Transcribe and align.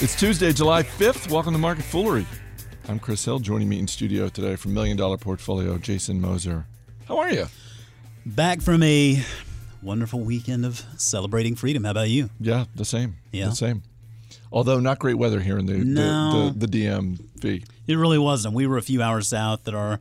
It's 0.00 0.14
Tuesday, 0.18 0.52
July 0.52 0.82
5th. 0.84 1.30
Welcome 1.30 1.52
to 1.54 1.58
Market 1.58 1.84
Foolery. 1.84 2.24
I'm 2.88 2.98
Chris 3.00 3.24
Hill. 3.24 3.40
Joining 3.40 3.68
me 3.68 3.78
in 3.80 3.88
studio 3.88 4.28
today 4.28 4.54
from 4.56 4.72
Million 4.72 4.96
Dollar 4.96 5.16
Portfolio, 5.16 5.76
Jason 5.78 6.20
Moser. 6.20 6.66
How 7.06 7.18
are 7.18 7.30
you? 7.32 7.46
Back 8.24 8.60
from 8.60 8.82
a 8.82 9.22
wonderful 9.82 10.20
weekend 10.20 10.64
of 10.64 10.84
celebrating 10.96 11.56
freedom. 11.56 11.84
How 11.84 11.90
about 11.90 12.10
you? 12.10 12.30
Yeah, 12.38 12.66
the 12.76 12.84
same. 12.84 13.16
Yeah. 13.32 13.48
The 13.48 13.56
same. 13.56 13.82
Although 14.52 14.78
not 14.78 14.98
great 15.00 15.16
weather 15.18 15.40
here 15.40 15.58
in 15.58 15.66
the, 15.66 15.78
No. 15.78 16.50
the, 16.50 16.66
the, 16.66 16.66
the 16.66 16.84
DMV. 16.84 17.64
It 17.86 17.94
really 17.96 18.18
wasn't. 18.18 18.54
We 18.54 18.66
were 18.66 18.76
a 18.78 18.82
few 18.82 19.02
hours 19.02 19.26
south 19.28 19.66
at 19.66 19.74
our 19.74 19.98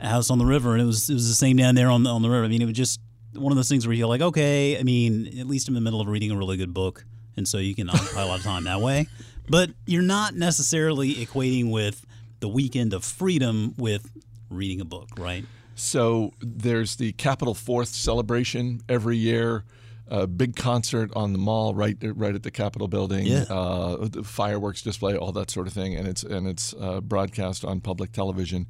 house 0.00 0.30
on 0.30 0.38
the 0.38 0.46
river, 0.46 0.72
and 0.72 0.82
it 0.82 0.86
was 0.86 1.08
it 1.10 1.14
was 1.14 1.28
the 1.28 1.34
same 1.34 1.56
down 1.56 1.74
there 1.74 1.90
on 1.90 2.02
the 2.04 2.10
on 2.10 2.22
the 2.22 2.30
river. 2.30 2.44
I 2.44 2.48
mean, 2.48 2.62
it 2.62 2.66
was 2.66 2.76
just 2.76 3.00
one 3.34 3.52
of 3.52 3.56
those 3.56 3.68
things 3.68 3.86
where 3.86 3.94
you're 3.94 4.08
like, 4.08 4.20
okay, 4.22 4.78
I 4.78 4.82
mean, 4.82 5.38
at 5.38 5.46
least 5.46 5.68
I'm 5.68 5.76
in 5.76 5.82
the 5.82 5.86
middle 5.86 6.00
of 6.00 6.08
reading 6.08 6.30
a 6.30 6.36
really 6.36 6.56
good 6.56 6.72
book, 6.74 7.04
and 7.36 7.46
so 7.46 7.58
you 7.58 7.74
can 7.74 7.90
occupy 7.90 8.22
a 8.22 8.26
lot 8.26 8.38
of 8.38 8.44
time 8.44 8.64
that 8.64 8.80
way. 8.80 9.06
But 9.48 9.70
you're 9.86 10.02
not 10.02 10.34
necessarily 10.34 11.14
equating 11.14 11.70
with 11.70 12.04
the 12.40 12.48
weekend 12.48 12.92
of 12.92 13.04
freedom 13.04 13.74
with 13.78 14.10
reading 14.50 14.80
a 14.80 14.84
book, 14.84 15.08
right? 15.18 15.44
So 15.74 16.32
there's 16.40 16.96
the 16.96 17.12
Capitol 17.12 17.54
Fourth 17.54 17.88
celebration 17.88 18.80
every 18.88 19.16
year. 19.16 19.64
A 20.08 20.26
big 20.28 20.54
concert 20.54 21.10
on 21.16 21.32
the 21.32 21.38
mall, 21.38 21.74
right, 21.74 21.96
right 22.00 22.34
at 22.34 22.44
the 22.44 22.50
Capitol 22.52 22.86
building. 22.86 23.26
Yeah. 23.26 23.44
Uh, 23.50 24.06
the 24.08 24.22
fireworks 24.22 24.80
display, 24.80 25.16
all 25.16 25.32
that 25.32 25.50
sort 25.50 25.66
of 25.66 25.72
thing, 25.72 25.96
and 25.96 26.06
it's 26.06 26.22
and 26.22 26.46
it's 26.46 26.72
uh, 26.74 27.00
broadcast 27.00 27.64
on 27.64 27.80
public 27.80 28.12
television. 28.12 28.68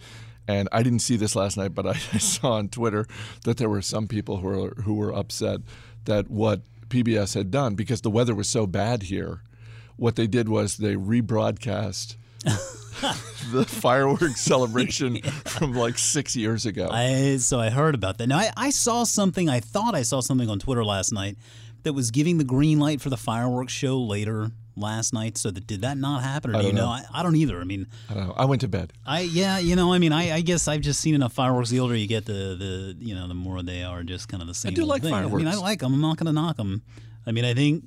And 0.48 0.68
I 0.72 0.82
didn't 0.82 1.00
see 1.00 1.16
this 1.16 1.36
last 1.36 1.58
night, 1.58 1.74
but 1.74 1.86
I 1.86 1.92
saw 2.18 2.52
on 2.52 2.68
Twitter 2.68 3.06
that 3.44 3.58
there 3.58 3.68
were 3.68 3.82
some 3.82 4.08
people 4.08 4.38
who 4.38 4.48
were 4.48 4.70
who 4.82 4.94
were 4.94 5.12
upset 5.12 5.60
that 6.06 6.30
what 6.30 6.62
PBS 6.88 7.34
had 7.34 7.50
done 7.50 7.74
because 7.74 8.00
the 8.00 8.10
weather 8.10 8.34
was 8.34 8.48
so 8.48 8.66
bad 8.66 9.04
here. 9.04 9.42
What 9.96 10.16
they 10.16 10.26
did 10.26 10.48
was 10.48 10.76
they 10.76 10.94
rebroadcast 10.94 12.16
the 12.44 13.64
fireworks 13.64 14.40
celebration 14.40 15.22
from 15.46 15.72
like 15.72 15.98
six 15.98 16.36
years 16.36 16.66
ago. 16.66 16.88
I 16.90 17.36
so 17.38 17.58
I 17.58 17.70
heard 17.70 17.94
about 17.94 18.18
that. 18.18 18.26
Now 18.26 18.38
I, 18.38 18.50
I 18.56 18.70
saw 18.70 19.04
something. 19.04 19.48
I 19.48 19.60
thought 19.60 19.94
I 19.94 20.02
saw 20.02 20.20
something 20.20 20.48
on 20.48 20.58
Twitter 20.58 20.84
last 20.84 21.12
night 21.12 21.36
that 21.82 21.92
was 21.92 22.10
giving 22.10 22.38
the 22.38 22.44
green 22.44 22.78
light 22.78 23.00
for 23.00 23.10
the 23.10 23.16
fireworks 23.16 23.72
show 23.72 23.98
later 23.98 24.50
last 24.76 25.12
night. 25.12 25.38
So 25.38 25.50
that 25.50 25.66
did 25.66 25.80
that 25.82 25.96
not 25.98 26.22
happen, 26.22 26.54
or 26.54 26.60
do 26.60 26.66
you 26.68 26.72
know? 26.72 26.86
know. 26.86 26.88
I, 26.90 27.04
I 27.12 27.22
don't 27.22 27.36
either. 27.36 27.60
I 27.60 27.64
mean, 27.64 27.86
I 28.10 28.14
don't 28.14 28.28
know. 28.28 28.34
I 28.36 28.44
went 28.44 28.60
to 28.60 28.68
bed. 28.68 28.92
I 29.06 29.20
yeah, 29.20 29.58
you 29.58 29.74
know, 29.76 29.92
I 29.92 29.98
mean, 29.98 30.12
I, 30.12 30.36
I 30.36 30.40
guess 30.42 30.68
I've 30.68 30.82
just 30.82 31.00
seen 31.00 31.14
enough 31.14 31.32
fireworks. 31.32 31.70
The 31.70 31.80
older 31.80 31.94
you 31.96 32.06
get, 32.06 32.24
the 32.26 32.32
the 32.32 32.96
you 32.98 33.14
know, 33.14 33.26
the 33.28 33.34
more 33.34 33.62
they 33.62 33.82
are 33.82 34.02
just 34.02 34.28
kind 34.28 34.42
of 34.42 34.48
the 34.48 34.54
same. 34.54 34.72
I 34.72 34.74
do 34.74 34.84
like 34.84 35.02
thing. 35.02 35.14
I 35.14 35.26
mean, 35.26 35.48
I 35.48 35.54
like 35.56 35.80
them. 35.80 35.94
I'm 35.94 36.00
not 36.00 36.16
going 36.16 36.26
to 36.26 36.32
knock 36.32 36.56
them. 36.56 36.82
I 37.26 37.32
mean, 37.32 37.44
I 37.44 37.54
think 37.54 37.84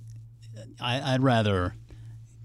I, 0.82 1.14
I'd 1.14 1.24
rather 1.24 1.76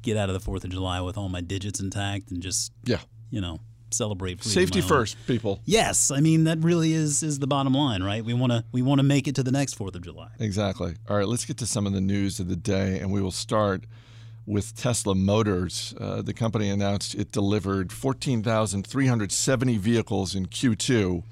get 0.02 0.16
out 0.16 0.28
of 0.28 0.34
the 0.34 0.40
Fourth 0.40 0.64
of 0.64 0.70
July 0.70 1.00
with 1.00 1.16
all 1.16 1.28
my 1.28 1.40
digits 1.40 1.80
intact 1.80 2.30
and 2.30 2.42
just 2.42 2.72
Yeah. 2.84 2.98
you 3.30 3.40
know 3.40 3.60
celebrate 3.90 4.42
Safety 4.42 4.80
first, 4.80 5.16
people. 5.26 5.60
Yes, 5.64 6.10
I 6.10 6.18
mean 6.20 6.44
that 6.44 6.58
really 6.64 6.92
is 6.92 7.22
is 7.22 7.38
the 7.38 7.46
bottom 7.46 7.74
line, 7.74 8.02
right? 8.02 8.24
We 8.24 8.34
want 8.34 8.52
to 8.52 8.64
we 8.72 8.82
want 8.82 8.98
to 8.98 9.02
make 9.04 9.28
it 9.28 9.36
to 9.36 9.42
the 9.44 9.52
next 9.52 9.74
Fourth 9.74 9.94
of 9.94 10.02
July. 10.02 10.28
Exactly. 10.40 10.94
All 11.08 11.16
right, 11.16 11.26
let's 11.28 11.44
get 11.44 11.58
to 11.58 11.66
some 11.66 11.86
of 11.86 11.92
the 11.92 12.00
news 12.00 12.40
of 12.40 12.48
the 12.48 12.56
day, 12.56 12.98
and 12.98 13.12
we 13.12 13.22
will 13.22 13.30
start 13.30 13.84
with 14.46 14.76
Tesla 14.76 15.14
Motors. 15.14 15.94
Uh, 15.98 16.22
the 16.22 16.34
company 16.34 16.68
announced 16.68 17.14
it 17.14 17.32
delivered 17.32 17.92
14,370 17.92 19.76
vehicles 19.78 20.34
in 20.34 20.46
Q2. 20.46 21.22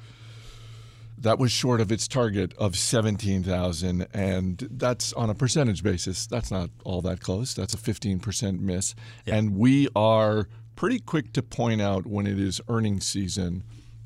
That 1.18 1.38
was 1.38 1.52
short 1.52 1.80
of 1.80 1.92
its 1.92 2.08
target 2.08 2.52
of 2.58 2.76
17,000, 2.76 4.08
and 4.12 4.68
that's 4.70 5.12
on 5.12 5.30
a 5.30 5.34
percentage 5.34 5.82
basis. 5.82 6.26
That's 6.26 6.50
not 6.50 6.70
all 6.84 7.00
that 7.02 7.20
close. 7.20 7.54
That's 7.54 7.74
a 7.74 7.76
15% 7.76 8.58
miss. 8.58 8.94
And 9.26 9.56
we 9.56 9.88
are 9.94 10.48
pretty 10.74 10.98
quick 10.98 11.32
to 11.34 11.42
point 11.42 11.80
out 11.80 12.06
when 12.06 12.26
it 12.26 12.40
is 12.40 12.60
earnings 12.68 13.06
season 13.06 13.62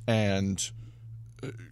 and 0.07 0.71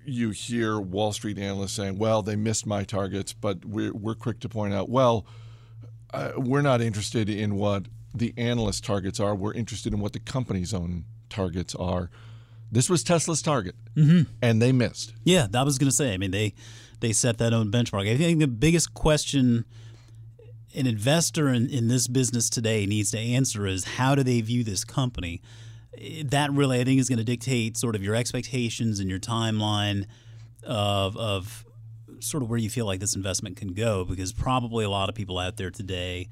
you 0.05 0.31
hear 0.31 0.79
Wall 0.79 1.13
Street 1.13 1.39
analysts 1.39 1.73
saying, 1.73 1.99
well, 1.99 2.23
they 2.23 2.37
missed 2.37 2.67
my 2.67 2.85
targets, 2.85 3.33
but 3.33 3.65
we're, 3.65 3.93
we're 3.93 4.15
quick 4.15 4.41
to 4.41 4.49
point 4.49 4.75
out, 4.75 4.89
well, 4.89 5.25
uh, 6.15 6.33
we're 6.37 6.63
not 6.63 6.81
interested 6.81 7.29
in 7.29 7.57
what 7.57 7.87
the 8.15 8.33
analyst 8.37 8.85
targets 8.85 9.19
are. 9.19 9.35
We're 9.35 9.55
interested 9.55 9.93
in 9.93 10.01
what 10.01 10.13
the 10.13 10.21
company's 10.21 10.73
own 10.73 11.05
targets 11.29 11.75
are. 11.75 12.11
This 12.71 12.89
was 12.89 13.03
Tesla's 13.03 13.43
target, 13.43 13.75
and 14.41 14.63
they 14.63 14.73
missed. 14.73 15.13
Yeah, 15.25 15.47
that 15.51 15.65
was 15.65 15.79
going 15.79 15.91
to 15.91 15.95
say. 15.95 16.15
I 16.15 16.17
mean, 16.17 16.31
they 16.31 16.55
they 17.01 17.13
set 17.13 17.39
that 17.39 17.53
own 17.53 17.71
benchmark. 17.71 18.11
I 18.11 18.17
think 18.17 18.39
the 18.39 18.49
biggest 18.49 18.95
question 18.95 19.65
an 20.75 20.87
investor 20.87 21.49
in, 21.49 21.69
in 21.69 21.89
this 21.89 22.09
business 22.09 22.51
today 22.51 22.87
needs 22.87 23.11
to 23.13 23.19
answer 23.19 23.67
is 23.67 23.85
how 23.85 24.15
do 24.15 24.23
they 24.23 24.41
view 24.41 24.65
this 24.65 24.85
company? 24.85 25.41
That 26.25 26.53
really, 26.53 26.81
I 26.81 26.85
think, 26.85 26.99
is 26.99 27.09
going 27.09 27.19
to 27.19 27.25
dictate 27.25 27.77
sort 27.77 27.95
of 27.95 28.03
your 28.03 28.17
expectations 28.17 28.99
and 28.99 29.09
your 29.09 29.21
timeline 29.21 30.07
of 30.65 31.17
of 31.17 31.64
sort 32.25 32.43
of 32.43 32.51
where 32.51 32.59
you 32.59 32.71
feel 32.71 32.87
like 32.87 33.01
this 33.01 33.17
investment 33.17 33.57
can 33.57 33.75
go. 33.75 34.05
Because 34.05 34.33
probably 34.33 34.85
a 34.85 34.91
lot 34.91 35.09
of 35.09 35.15
people 35.15 35.39
out 35.39 35.57
there 35.57 35.71
today 35.71 36.29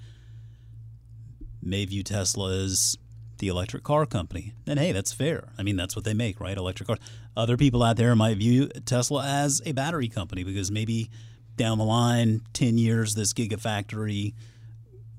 may 1.63 1.85
view 1.85 2.03
Tesla 2.03 2.53
as 2.65 2.97
the 3.39 3.49
electric 3.49 3.83
car 3.83 4.07
company. 4.07 4.53
And 4.67 4.79
hey, 4.79 4.93
that's 4.93 5.13
fair. 5.13 5.49
I 5.59 5.63
mean, 5.63 5.77
that's 5.77 5.97
what 5.97 6.05
they 6.05 6.15
make, 6.15 6.41
right? 6.41 6.57
Electric 6.57 6.87
cars. 6.87 6.99
Other 7.37 7.57
people 7.57 7.83
out 7.83 7.97
there 7.97 8.15
might 8.15 8.37
view 8.37 8.69
Tesla 8.87 9.25
as 9.27 9.61
a 9.67 9.73
battery 9.73 10.09
company 10.09 10.45
because 10.45 10.71
maybe 10.71 11.11
down 11.57 11.79
the 11.79 11.85
line, 11.85 12.43
10 12.53 12.79
years, 12.79 13.15
this 13.15 13.33
gigafactory 13.33 14.35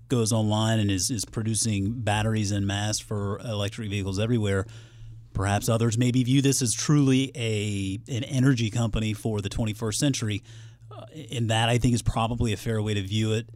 goes 0.08 0.32
online 0.32 0.80
and 0.80 0.92
is, 0.92 1.10
is 1.10 1.26
producing 1.26 1.92
batteries 2.02 2.52
in 2.52 2.66
mass 2.66 3.00
for 3.00 3.40
electric 3.40 3.90
vehicles 3.90 4.20
everywhere. 4.20 4.66
Perhaps 5.34 5.70
others 5.70 5.98
maybe 5.98 6.24
view 6.24 6.42
this 6.42 6.62
as 6.62 6.74
truly 6.74 7.32
a 7.36 8.00
an 8.14 8.24
energy 8.24 8.70
company 8.70 9.14
for 9.14 9.42
the 9.42 9.50
21st 9.50 9.96
century. 9.96 10.44
Uh, 10.92 11.06
and 11.32 11.50
that 11.50 11.70
I 11.70 11.78
think 11.78 11.96
is 11.96 12.02
probably 12.02 12.54
a 12.54 12.58
fair 12.58 12.82
way 12.82 12.94
to 12.94 13.02
view 13.02 13.34
it, 13.34 13.50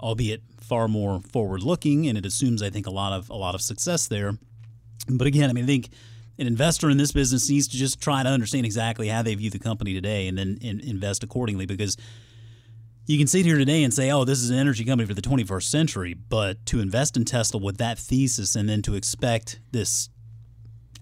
albeit 0.00 0.42
far 0.60 0.88
more 0.88 1.20
forward 1.32 1.62
looking, 1.62 2.06
and 2.06 2.16
it 2.16 2.24
assumes 2.26 2.62
I 2.62 2.70
think 2.70 2.86
a 2.86 2.90
lot 2.90 3.12
of 3.12 3.30
a 3.30 3.36
lot 3.36 3.54
of 3.54 3.60
success 3.60 4.08
there. 4.08 4.38
But 5.08 5.26
again, 5.26 5.50
I 5.50 5.52
mean, 5.52 5.64
I 5.64 5.66
think 5.66 5.88
an 6.38 6.46
investor 6.46 6.88
in 6.88 6.98
this 6.98 7.12
business 7.12 7.48
needs 7.48 7.68
to 7.68 7.76
just 7.76 8.00
try 8.00 8.22
to 8.22 8.28
understand 8.28 8.64
exactly 8.64 9.08
how 9.08 9.22
they 9.22 9.34
view 9.34 9.50
the 9.50 9.58
company 9.58 9.94
today, 9.94 10.28
and 10.28 10.38
then 10.38 10.58
in, 10.60 10.80
invest 10.80 11.24
accordingly. 11.24 11.66
Because 11.66 11.96
you 13.06 13.18
can 13.18 13.26
sit 13.26 13.44
here 13.44 13.58
today 13.58 13.82
and 13.82 13.92
say, 13.92 14.10
"Oh, 14.10 14.24
this 14.24 14.40
is 14.40 14.50
an 14.50 14.58
energy 14.58 14.84
company 14.84 15.06
for 15.06 15.14
the 15.14 15.22
21st 15.22 15.70
century," 15.70 16.14
but 16.14 16.64
to 16.66 16.80
invest 16.80 17.16
in 17.16 17.24
Tesla 17.24 17.60
with 17.60 17.78
that 17.78 17.98
thesis 17.98 18.54
and 18.54 18.68
then 18.68 18.82
to 18.82 18.94
expect 18.94 19.60
this 19.72 20.10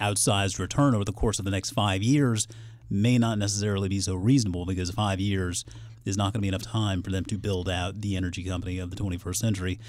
outsized 0.01 0.59
return 0.59 0.95
over 0.95 1.05
the 1.05 1.12
course 1.12 1.39
of 1.39 1.45
the 1.45 1.51
next 1.51 1.71
five 1.71 2.03
years 2.03 2.47
may 2.89 3.19
not 3.19 3.39
necessarily 3.39 3.89
be 3.89 4.01
so 4.01 4.15
reasonable 4.15 4.65
because 4.65 4.91
five 4.91 5.21
years 5.21 5.65
is 6.05 6.17
not 6.17 6.33
going 6.33 6.34
to 6.34 6.41
be 6.41 6.49
enough 6.49 6.62
time 6.62 7.03
for 7.03 7.11
them 7.11 7.25
to 7.25 7.37
build 7.37 7.69
out 7.69 8.01
the 8.01 8.17
energy 8.17 8.45
company 8.45 8.79
of 8.79 8.91
the 8.91 8.97
21st 8.97 9.37
century. 9.37 9.81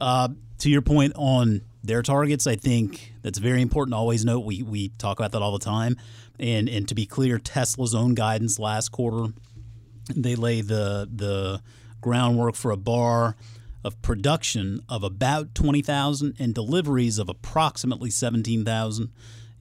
Uh, 0.00 0.28
to 0.58 0.70
your 0.70 0.82
point 0.82 1.12
on 1.16 1.62
their 1.82 2.02
targets, 2.02 2.46
I 2.46 2.56
think 2.56 3.14
that's 3.22 3.38
very 3.38 3.60
important. 3.60 3.92
to 3.92 3.96
Always 3.96 4.24
note 4.24 4.40
we, 4.40 4.62
we 4.62 4.88
talk 4.90 5.18
about 5.18 5.32
that 5.32 5.42
all 5.42 5.52
the 5.52 5.64
time. 5.64 5.96
And 6.38 6.68
and 6.68 6.86
to 6.88 6.94
be 6.94 7.06
clear, 7.06 7.38
Tesla's 7.38 7.94
own 7.94 8.14
guidance 8.14 8.58
last 8.58 8.90
quarter, 8.90 9.32
they 10.14 10.36
lay 10.36 10.60
the 10.60 11.08
the 11.10 11.62
groundwork 12.02 12.54
for 12.54 12.70
a 12.70 12.76
bar 12.76 13.36
of 13.82 14.00
production 14.02 14.80
of 14.88 15.02
about 15.02 15.54
20,000 15.54 16.34
and 16.38 16.54
deliveries 16.54 17.18
of 17.18 17.28
approximately 17.28 18.10
17,000 18.10 19.12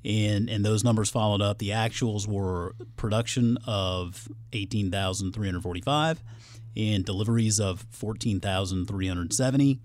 and 0.06 0.50
and 0.50 0.64
those 0.64 0.84
numbers 0.84 1.10
followed 1.10 1.42
up. 1.42 1.58
The 1.58 1.70
actuals 1.70 2.28
were 2.28 2.76
production 2.96 3.58
of 3.66 4.28
18,345 4.54 6.24
and 6.78 7.06
deliveries 7.06 7.60
of 7.60 7.86
14,370 7.92 9.80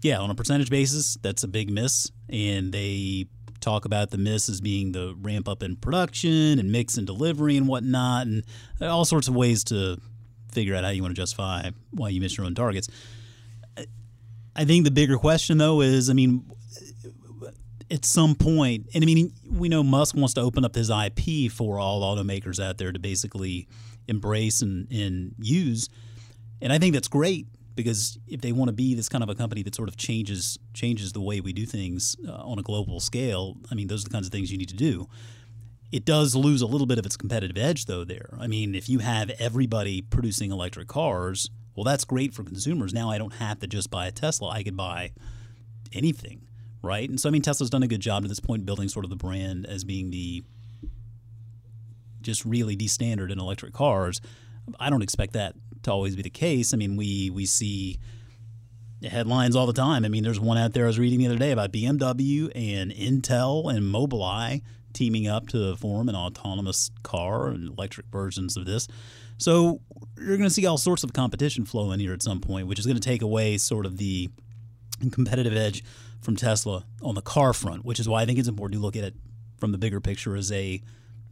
yeah 0.00 0.18
on 0.18 0.30
a 0.30 0.34
percentage 0.34 0.70
basis 0.70 1.18
that's 1.22 1.44
a 1.44 1.48
big 1.48 1.70
miss. 1.70 2.10
And 2.28 2.72
they 2.72 3.26
talk 3.60 3.84
about 3.84 4.10
the 4.10 4.18
miss 4.18 4.48
as 4.48 4.60
being 4.60 4.92
the 4.92 5.14
ramp 5.20 5.48
up 5.48 5.62
in 5.62 5.76
production 5.76 6.58
and 6.58 6.72
mix 6.72 6.96
and 6.96 7.06
delivery 7.06 7.56
and 7.56 7.68
whatnot 7.68 8.26
and 8.26 8.44
all 8.80 9.04
sorts 9.04 9.28
of 9.28 9.36
ways 9.36 9.62
to 9.64 10.00
figure 10.50 10.74
out 10.74 10.84
how 10.84 10.90
you 10.90 11.02
want 11.02 11.14
to 11.14 11.20
justify 11.20 11.70
why 11.90 12.08
you 12.08 12.20
miss 12.20 12.36
your 12.36 12.46
own 12.46 12.54
targets. 12.54 12.88
I 14.54 14.66
think 14.66 14.84
the 14.84 14.90
bigger 14.90 15.16
question, 15.16 15.56
though, 15.56 15.80
is 15.80 16.10
I 16.10 16.12
mean, 16.12 16.44
at 17.92 18.06
some 18.06 18.34
point, 18.34 18.88
and 18.94 19.04
I 19.04 19.06
mean, 19.06 19.32
we 19.50 19.68
know 19.68 19.82
Musk 19.82 20.16
wants 20.16 20.32
to 20.34 20.40
open 20.40 20.64
up 20.64 20.74
his 20.74 20.88
IP 20.88 21.52
for 21.52 21.78
all 21.78 22.00
automakers 22.02 22.62
out 22.62 22.78
there 22.78 22.90
to 22.90 22.98
basically 22.98 23.68
embrace 24.08 24.62
and, 24.62 24.90
and 24.90 25.34
use. 25.38 25.90
And 26.62 26.72
I 26.72 26.78
think 26.78 26.94
that's 26.94 27.08
great 27.08 27.46
because 27.74 28.18
if 28.26 28.40
they 28.40 28.52
want 28.52 28.68
to 28.68 28.72
be 28.72 28.94
this 28.94 29.08
kind 29.08 29.22
of 29.22 29.28
a 29.28 29.34
company 29.34 29.62
that 29.64 29.74
sort 29.74 29.88
of 29.88 29.96
changes 29.96 30.58
changes 30.72 31.12
the 31.12 31.20
way 31.20 31.40
we 31.40 31.52
do 31.52 31.66
things 31.66 32.16
uh, 32.26 32.32
on 32.32 32.58
a 32.58 32.62
global 32.62 32.98
scale, 32.98 33.56
I 33.70 33.74
mean, 33.74 33.88
those 33.88 34.02
are 34.02 34.08
the 34.08 34.14
kinds 34.14 34.26
of 34.26 34.32
things 34.32 34.50
you 34.50 34.58
need 34.58 34.70
to 34.70 34.76
do. 34.76 35.08
It 35.90 36.06
does 36.06 36.34
lose 36.34 36.62
a 36.62 36.66
little 36.66 36.86
bit 36.86 36.98
of 36.98 37.04
its 37.04 37.18
competitive 37.18 37.58
edge, 37.58 37.84
though. 37.84 38.04
There, 38.04 38.38
I 38.40 38.46
mean, 38.46 38.74
if 38.74 38.88
you 38.88 39.00
have 39.00 39.28
everybody 39.38 40.00
producing 40.00 40.50
electric 40.50 40.88
cars, 40.88 41.50
well, 41.74 41.84
that's 41.84 42.06
great 42.06 42.32
for 42.32 42.42
consumers. 42.42 42.94
Now 42.94 43.10
I 43.10 43.18
don't 43.18 43.34
have 43.34 43.58
to 43.60 43.66
just 43.66 43.90
buy 43.90 44.06
a 44.06 44.12
Tesla; 44.12 44.48
I 44.48 44.62
could 44.62 44.76
buy 44.78 45.12
anything, 45.92 46.46
right? 46.82 47.08
And 47.08 47.20
so 47.20 47.28
I 47.28 47.32
mean, 47.32 47.42
Tesla's 47.42 47.70
done 47.70 47.82
a 47.82 47.88
good 47.88 48.00
job 48.00 48.22
to 48.22 48.28
this 48.28 48.40
point 48.40 48.66
building 48.66 48.88
sort 48.88 49.04
of 49.04 49.10
the 49.10 49.16
brand 49.16 49.66
as 49.66 49.84
being 49.84 50.10
the 50.10 50.42
just 52.20 52.44
really 52.44 52.76
the 52.76 52.86
standard 52.86 53.30
in 53.30 53.38
electric 53.38 53.72
cars. 53.72 54.20
I 54.78 54.90
don't 54.90 55.02
expect 55.02 55.32
that 55.32 55.54
to 55.82 55.90
always 55.90 56.14
be 56.16 56.22
the 56.22 56.30
case. 56.30 56.72
I 56.72 56.76
mean, 56.76 56.96
we 56.96 57.30
we 57.30 57.46
see 57.46 57.98
headlines 59.08 59.56
all 59.56 59.66
the 59.66 59.72
time. 59.72 60.04
I 60.04 60.08
mean, 60.08 60.22
there's 60.22 60.40
one 60.40 60.58
out 60.58 60.72
there 60.72 60.84
I 60.84 60.86
was 60.86 60.98
reading 60.98 61.18
the 61.18 61.26
other 61.26 61.38
day 61.38 61.50
about 61.50 61.72
BMW 61.72 62.50
and 62.54 62.92
Intel 62.92 63.74
and 63.74 63.92
Mobileye 63.92 64.62
teaming 64.92 65.26
up 65.26 65.48
to 65.48 65.74
form 65.76 66.08
an 66.08 66.14
autonomous 66.14 66.90
car 67.02 67.48
and 67.48 67.68
electric 67.70 68.06
versions 68.06 68.56
of 68.56 68.66
this. 68.66 68.86
So 69.38 69.80
you're 70.18 70.36
going 70.36 70.48
to 70.48 70.50
see 70.50 70.66
all 70.66 70.78
sorts 70.78 71.02
of 71.02 71.12
competition 71.12 71.64
flow 71.64 71.90
in 71.92 72.00
here 72.00 72.12
at 72.12 72.22
some 72.22 72.40
point, 72.40 72.66
which 72.66 72.78
is 72.78 72.86
going 72.86 72.96
to 72.96 73.02
take 73.02 73.22
away 73.22 73.58
sort 73.58 73.86
of 73.86 73.96
the 73.96 74.30
competitive 75.10 75.54
edge 75.54 75.82
from 76.22 76.36
Tesla 76.36 76.86
on 77.02 77.14
the 77.14 77.20
car 77.20 77.52
front, 77.52 77.84
which 77.84 78.00
is 78.00 78.08
why 78.08 78.22
I 78.22 78.26
think 78.26 78.38
it's 78.38 78.48
important 78.48 78.78
to 78.78 78.82
look 78.82 78.96
at 78.96 79.04
it 79.04 79.14
from 79.58 79.72
the 79.72 79.78
bigger 79.78 80.00
picture 80.00 80.34
as 80.36 80.50
a 80.50 80.80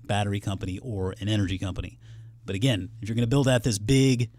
battery 0.05 0.41
company 0.41 0.79
or 0.83 1.15
an 1.21 1.29
energy 1.29 1.59
company. 1.59 1.99
But 2.45 2.57
again, 2.57 2.91
if 3.01 3.09
you're 3.09 3.15
going 3.15 3.23
to 3.23 3.31
build 3.31 3.49
out 3.49 3.63
this 3.63 3.79
big, 3.79 4.31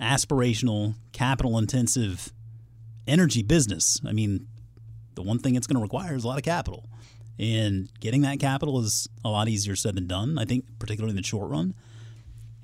aspirational, 0.00 0.94
capital 1.12 1.56
intensive 1.58 2.32
energy 3.06 3.42
business, 3.42 4.00
I 4.06 4.12
mean, 4.12 4.48
the 5.14 5.22
one 5.22 5.38
thing 5.38 5.54
it's 5.54 5.66
going 5.66 5.76
to 5.76 5.82
require 5.82 6.14
is 6.14 6.24
a 6.24 6.26
lot 6.26 6.38
of 6.38 6.44
capital. 6.44 6.88
And 7.38 7.88
getting 8.00 8.22
that 8.22 8.40
capital 8.40 8.80
is 8.80 9.08
a 9.24 9.28
lot 9.28 9.48
easier 9.48 9.76
said 9.76 9.94
than 9.94 10.06
done, 10.06 10.38
I 10.38 10.44
think, 10.44 10.64
particularly 10.78 11.12
in 11.12 11.16
the 11.16 11.22
short 11.22 11.50
run. 11.50 11.74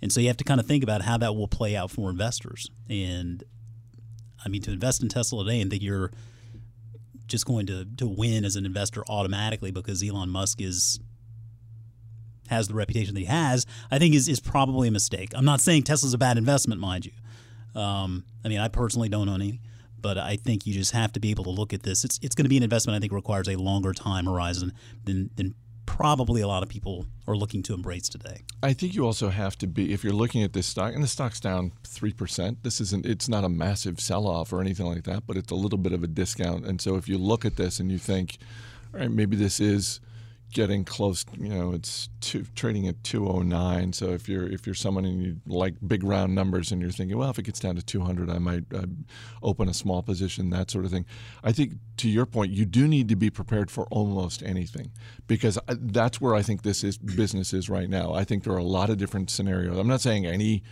And 0.03 0.13
so 0.13 0.21
you 0.21 0.29
have 0.29 0.37
to 0.39 0.45
kind 0.45 0.61
of 0.61 0.67
think 0.67 0.83
about 0.83 1.03
how 1.03 1.19
that 1.19 1.35
will 1.35 1.49
play 1.49 1.75
out 1.75 1.91
for 1.91 2.11
investors. 2.11 2.71
And 2.89 3.43
I 4.45 4.49
mean, 4.49 4.63
to 4.63 4.73
invest 4.73 5.03
in 5.03 5.09
Tesla 5.09 5.45
today 5.45 5.61
and 5.61 5.71
think 5.71 5.83
you're 5.83 6.13
just 7.29 7.47
going 7.47 7.67
to, 7.67 7.85
to 7.97 8.07
win 8.07 8.45
as 8.45 8.57
an 8.57 8.67
investor 8.67 9.05
automatically 9.09 9.71
because 9.71 10.03
Elon 10.03 10.31
Musk 10.31 10.61
is 10.61 10.99
has 12.49 12.67
the 12.67 12.75
reputation 12.75 13.15
that 13.15 13.21
he 13.21 13.27
has, 13.27 13.67
I 13.91 13.99
think 13.99 14.15
is, 14.15 14.27
is 14.27 14.41
probably 14.41 14.89
a 14.89 14.91
mistake. 14.91 15.33
I'm 15.35 15.45
not 15.45 15.61
saying 15.61 15.83
Tesla's 15.83 16.15
a 16.15 16.19
bad 16.19 16.39
investment, 16.39 16.81
mind 16.81 17.05
you. 17.05 17.13
Um, 17.79 18.25
I 18.43 18.49
mean, 18.49 18.59
I 18.59 18.69
personally 18.69 19.11
don't 19.11 19.29
own 19.29 19.43
any, 19.43 19.61
but 20.01 20.17
I 20.17 20.37
think 20.37 20.67
you 20.67 20.73
just 20.73 20.93
have 20.93 21.13
to 21.13 21.21
be 21.21 21.31
able 21.31 21.45
to 21.45 21.51
look 21.51 21.75
at 21.75 21.83
this. 21.83 22.05
It's 22.05 22.19
it's 22.23 22.35
going 22.35 22.47
to 22.47 22.49
be 22.49 22.57
an 22.57 22.63
investment 22.63 22.97
I 22.97 23.01
think 23.01 23.13
requires 23.13 23.49
a 23.49 23.57
longer 23.57 23.93
time 23.93 24.27
horizon 24.27 24.73
than 25.05 25.31
than 25.37 25.55
probably 25.89 26.43
a 26.43 26.47
lot 26.47 26.63
of 26.63 26.69
people 26.69 27.07
are 27.27 27.35
looking 27.35 27.63
to 27.63 27.73
embrace 27.73 28.11
today. 28.11 28.43
I 28.63 28.75
think 28.75 28.95
you 28.95 29.07
also 29.07 29.31
have 29.31 29.57
to 29.57 29.67
be 29.67 29.95
if 29.95 30.05
you're 30.05 30.13
looking 30.13 30.43
at 30.43 30.53
this 30.53 30.67
stock 30.67 30.93
and 30.93 31.03
the 31.03 31.09
stock's 31.09 31.41
down 31.41 31.73
3%. 31.83 32.59
This 32.63 32.79
isn't 32.83 33.07
it's 33.07 33.27
not 33.27 33.43
a 33.43 33.49
massive 33.49 33.99
sell-off 33.99 34.53
or 34.53 34.61
anything 34.61 34.85
like 34.85 35.05
that, 35.05 35.27
but 35.27 35.39
it's 35.39 35.51
a 35.51 35.55
little 35.55 35.79
bit 35.79 35.93
of 35.93 36.05
a 36.05 36.07
discount. 36.07 36.67
And 36.67 36.79
so 36.79 36.97
if 36.97 37.09
you 37.09 37.17
look 37.17 37.47
at 37.47 37.57
this 37.57 37.81
and 37.81 37.91
you 37.91 37.97
think 37.97 38.37
all 38.93 39.01
right, 39.01 39.11
maybe 39.11 39.35
this 39.35 39.61
is 39.61 40.01
getting 40.53 40.85
close. 40.85 41.25
You 41.37 41.49
know, 41.49 41.73
it's 41.73 42.09
two, 42.21 42.45
trading 42.55 42.89
at 42.89 43.03
209. 43.05 43.93
So 43.93 44.11
if 44.11 44.29
you're 44.29 44.47
if 44.47 44.67
you're 44.67 44.75
someone 44.75 45.05
and 45.05 45.23
you 45.23 45.37
like 45.47 45.75
big 45.87 46.03
round 46.05 46.35
numbers 46.35 46.73
and 46.73 46.81
you're 46.81 46.91
thinking, 46.91 47.17
well, 47.19 47.31
if 47.31 47.39
it 47.39 47.45
gets 47.45 47.61
down 47.61 47.77
to 47.77 47.83
200, 47.83 48.31
I 48.31 48.39
might 48.39 48.65
uh, 48.75 48.87
open 49.43 49.69
a 49.69 49.75
small 49.75 50.03
position, 50.03 50.51
that 50.51 50.71
sort 50.71 50.85
of 50.85 50.91
thing. 50.91 51.07
I 51.43 51.53
think 51.53 51.75
to 51.99 52.09
your 52.09 52.27
point, 52.27 52.53
you 52.53 52.65
do 52.65 52.89
need 52.89 53.09
to 53.09 53.17
be 53.17 53.31
prepared 53.31 53.71
for 53.71 53.87
almost 53.87 54.43
anything 54.43 54.91
because 55.27 55.59
that's 55.69 56.21
where 56.21 56.35
I 56.35 56.43
think 56.43 56.63
this 56.63 56.83
is 56.83 56.99
business 56.99 57.53
is 57.53 57.69
right 57.69 57.89
now. 57.89 58.15
I 58.15 58.25
think 58.25 58.45
there 58.45 58.53
are 58.53 58.59
a 58.59 58.63
lot 58.63 58.91
of 58.91 58.99
different 58.99 59.31
scenarios. 59.31 59.77
I'm 59.79 59.89
not 59.89 60.01
saying 60.01 60.27
any 60.27 60.63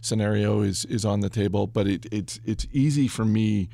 scenario 0.00 0.60
is 0.62 0.84
is 0.86 1.04
on 1.04 1.20
the 1.20 1.30
table, 1.30 1.66
but 1.66 1.86
it, 1.86 2.06
it's 2.12 2.40
it's 2.44 2.66
easy 2.72 3.08
for 3.08 3.24
me 3.24 3.68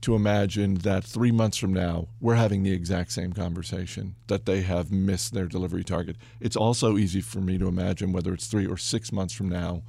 to 0.00 0.14
imagine 0.14 0.76
that 0.76 1.04
three 1.04 1.32
months 1.32 1.56
from 1.56 1.72
now, 1.72 2.08
we're 2.20 2.36
having 2.36 2.62
the 2.62 2.72
exact 2.72 3.12
same 3.12 3.32
conversation 3.32 4.14
that 4.28 4.46
they 4.46 4.62
have 4.62 4.92
missed 4.92 5.34
their 5.34 5.46
delivery 5.46 5.82
target. 5.82 6.16
It's 6.40 6.56
also 6.56 6.96
easy 6.96 7.20
for 7.20 7.40
me 7.40 7.58
to 7.58 7.66
imagine 7.66 8.12
whether 8.12 8.32
it's 8.32 8.46
three 8.46 8.66
or 8.66 8.76
six 8.76 9.10
months 9.10 9.34
from 9.34 9.48
now, 9.48 9.82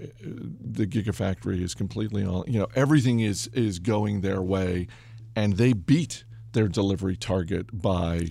eh, 0.00 0.06
the 0.22 0.86
Gigafactory 0.86 1.62
is 1.62 1.74
completely 1.74 2.24
on, 2.24 2.44
you 2.48 2.58
know, 2.58 2.68
everything 2.74 3.20
is, 3.20 3.46
is 3.48 3.78
going 3.78 4.20
their 4.20 4.42
way 4.42 4.88
and 5.36 5.56
they 5.56 5.72
beat 5.72 6.24
their 6.52 6.68
delivery 6.68 7.16
target 7.16 7.66
by 7.72 8.30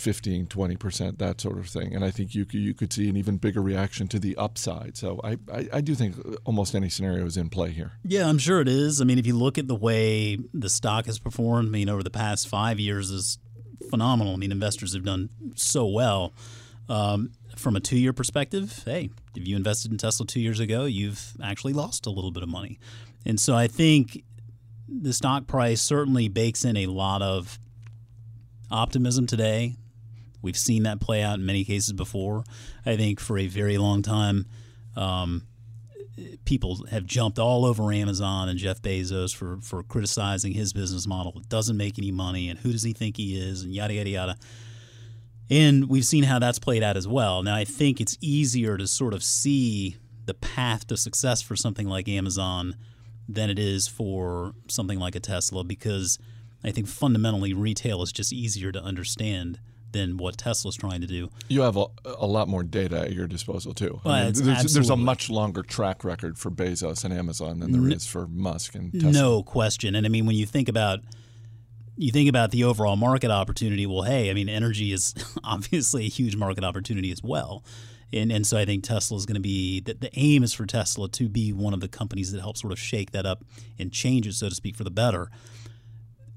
15, 0.00 0.46
20%, 0.46 1.18
that 1.18 1.40
sort 1.40 1.58
of 1.58 1.68
thing. 1.68 1.94
And 1.94 2.04
I 2.04 2.10
think 2.10 2.34
you 2.34 2.44
could, 2.44 2.60
you 2.60 2.74
could 2.74 2.92
see 2.92 3.08
an 3.08 3.16
even 3.16 3.36
bigger 3.36 3.60
reaction 3.60 4.08
to 4.08 4.18
the 4.18 4.36
upside. 4.36 4.96
So 4.96 5.20
I, 5.22 5.36
I, 5.52 5.68
I, 5.74 5.80
do 5.80 5.94
think 5.94 6.16
almost 6.44 6.74
any 6.74 6.88
scenario 6.88 7.26
is 7.26 7.36
in 7.36 7.50
play 7.50 7.70
here. 7.70 7.92
Yeah, 8.04 8.28
I'm 8.28 8.38
sure 8.38 8.60
it 8.60 8.68
is. 8.68 9.00
I 9.00 9.04
mean, 9.04 9.18
if 9.18 9.26
you 9.26 9.36
look 9.36 9.58
at 9.58 9.68
the 9.68 9.74
way 9.74 10.38
the 10.54 10.70
stock 10.70 11.06
has 11.06 11.18
performed, 11.18 11.68
I 11.68 11.70
mean, 11.70 11.88
over 11.88 12.02
the 12.02 12.10
past 12.10 12.48
five 12.48 12.80
years 12.80 13.10
is 13.10 13.38
phenomenal. 13.90 14.34
I 14.34 14.36
mean, 14.36 14.52
investors 14.52 14.94
have 14.94 15.04
done 15.04 15.28
so 15.54 15.86
well. 15.86 16.32
Um, 16.88 17.32
from 17.56 17.76
a 17.76 17.80
two 17.80 17.98
year 17.98 18.12
perspective, 18.12 18.82
hey, 18.84 19.10
if 19.36 19.46
you 19.46 19.54
invested 19.54 19.92
in 19.92 19.98
Tesla 19.98 20.26
two 20.26 20.40
years 20.40 20.60
ago, 20.60 20.86
you've 20.86 21.36
actually 21.42 21.72
lost 21.72 22.06
a 22.06 22.10
little 22.10 22.30
bit 22.30 22.42
of 22.42 22.48
money. 22.48 22.78
And 23.26 23.38
so 23.38 23.54
I 23.54 23.68
think 23.68 24.24
the 24.88 25.12
stock 25.12 25.46
price 25.46 25.80
certainly 25.80 26.28
bakes 26.28 26.64
in 26.64 26.76
a 26.76 26.86
lot 26.86 27.22
of 27.22 27.58
optimism 28.70 29.26
today. 29.26 29.76
We've 30.42 30.56
seen 30.56 30.84
that 30.84 31.00
play 31.00 31.22
out 31.22 31.38
in 31.38 31.46
many 31.46 31.64
cases 31.64 31.92
before. 31.92 32.44
I 32.84 32.96
think 32.96 33.20
for 33.20 33.38
a 33.38 33.46
very 33.46 33.78
long 33.78 34.02
time, 34.02 34.46
um, 34.96 35.46
people 36.44 36.86
have 36.90 37.06
jumped 37.06 37.38
all 37.38 37.64
over 37.64 37.92
Amazon 37.92 38.48
and 38.48 38.58
Jeff 38.58 38.82
Bezos 38.82 39.34
for, 39.34 39.58
for 39.62 39.82
criticizing 39.82 40.52
his 40.52 40.72
business 40.72 41.06
model. 41.06 41.32
It 41.36 41.48
doesn't 41.48 41.76
make 41.76 41.98
any 41.98 42.10
money, 42.10 42.48
and 42.48 42.58
who 42.58 42.72
does 42.72 42.82
he 42.82 42.92
think 42.92 43.16
he 43.16 43.38
is, 43.38 43.62
and 43.62 43.74
yada, 43.74 43.94
yada, 43.94 44.10
yada. 44.10 44.36
And 45.48 45.88
we've 45.88 46.04
seen 46.04 46.24
how 46.24 46.38
that's 46.38 46.58
played 46.58 46.82
out 46.82 46.96
as 46.96 47.08
well. 47.08 47.42
Now, 47.42 47.56
I 47.56 47.64
think 47.64 48.00
it's 48.00 48.16
easier 48.20 48.76
to 48.76 48.86
sort 48.86 49.14
of 49.14 49.24
see 49.24 49.96
the 50.26 50.34
path 50.34 50.86
to 50.88 50.96
success 50.96 51.42
for 51.42 51.56
something 51.56 51.88
like 51.88 52.08
Amazon 52.08 52.76
than 53.28 53.50
it 53.50 53.58
is 53.58 53.88
for 53.88 54.54
something 54.68 54.98
like 54.98 55.14
a 55.14 55.20
Tesla 55.20 55.64
because– 55.64 56.18
I 56.62 56.70
think 56.70 56.86
fundamentally 56.88 57.54
retail 57.54 58.02
is 58.02 58.12
just 58.12 58.32
easier 58.32 58.72
to 58.72 58.82
understand 58.82 59.60
than 59.92 60.16
what 60.16 60.36
Tesla's 60.36 60.76
trying 60.76 61.00
to 61.00 61.06
do. 61.06 61.30
You 61.48 61.62
have 61.62 61.76
a, 61.76 61.86
a 62.04 62.26
lot 62.26 62.48
more 62.48 62.62
data 62.62 63.00
at 63.00 63.12
your 63.12 63.26
disposal 63.26 63.74
too. 63.74 64.00
I 64.04 64.24
mean, 64.24 64.32
there's, 64.34 64.74
there's, 64.74 64.90
a 64.90 64.96
much 64.96 65.30
longer 65.30 65.62
track 65.62 66.04
record 66.04 66.38
for 66.38 66.50
Bezos 66.50 67.04
and 67.04 67.12
Amazon 67.12 67.60
than 67.60 67.72
there 67.72 67.92
is 67.92 68.06
for 68.06 68.26
Musk 68.26 68.74
and 68.74 68.92
Tesla. 68.92 69.12
No 69.12 69.42
question. 69.42 69.94
And 69.94 70.06
I 70.06 70.08
mean, 70.08 70.26
when 70.26 70.36
you 70.36 70.46
think 70.46 70.68
about 70.68 71.00
you 71.96 72.10
think 72.10 72.28
about 72.28 72.50
the 72.50 72.64
overall 72.64 72.96
market 72.96 73.30
opportunity, 73.30 73.86
well, 73.86 74.02
hey, 74.02 74.30
I 74.30 74.34
mean, 74.34 74.48
energy 74.48 74.92
is 74.92 75.14
obviously 75.44 76.06
a 76.06 76.08
huge 76.08 76.36
market 76.36 76.64
opportunity 76.64 77.10
as 77.10 77.22
well. 77.22 77.62
And, 78.12 78.32
and 78.32 78.46
so 78.46 78.58
I 78.58 78.64
think 78.64 78.82
Tesla 78.82 79.16
is 79.18 79.26
going 79.26 79.36
to 79.36 79.40
be 79.40 79.80
the, 79.80 79.94
the 79.94 80.10
aim 80.14 80.42
is 80.42 80.52
for 80.52 80.66
Tesla 80.66 81.08
to 81.10 81.28
be 81.28 81.52
one 81.52 81.74
of 81.74 81.80
the 81.80 81.88
companies 81.88 82.32
that 82.32 82.40
helps 82.40 82.60
sort 82.60 82.72
of 82.72 82.78
shake 82.78 83.12
that 83.12 83.24
up 83.24 83.44
and 83.78 83.92
change 83.92 84.26
it, 84.26 84.32
so 84.32 84.48
to 84.48 84.54
speak, 84.54 84.76
for 84.76 84.84
the 84.84 84.90
better 84.90 85.30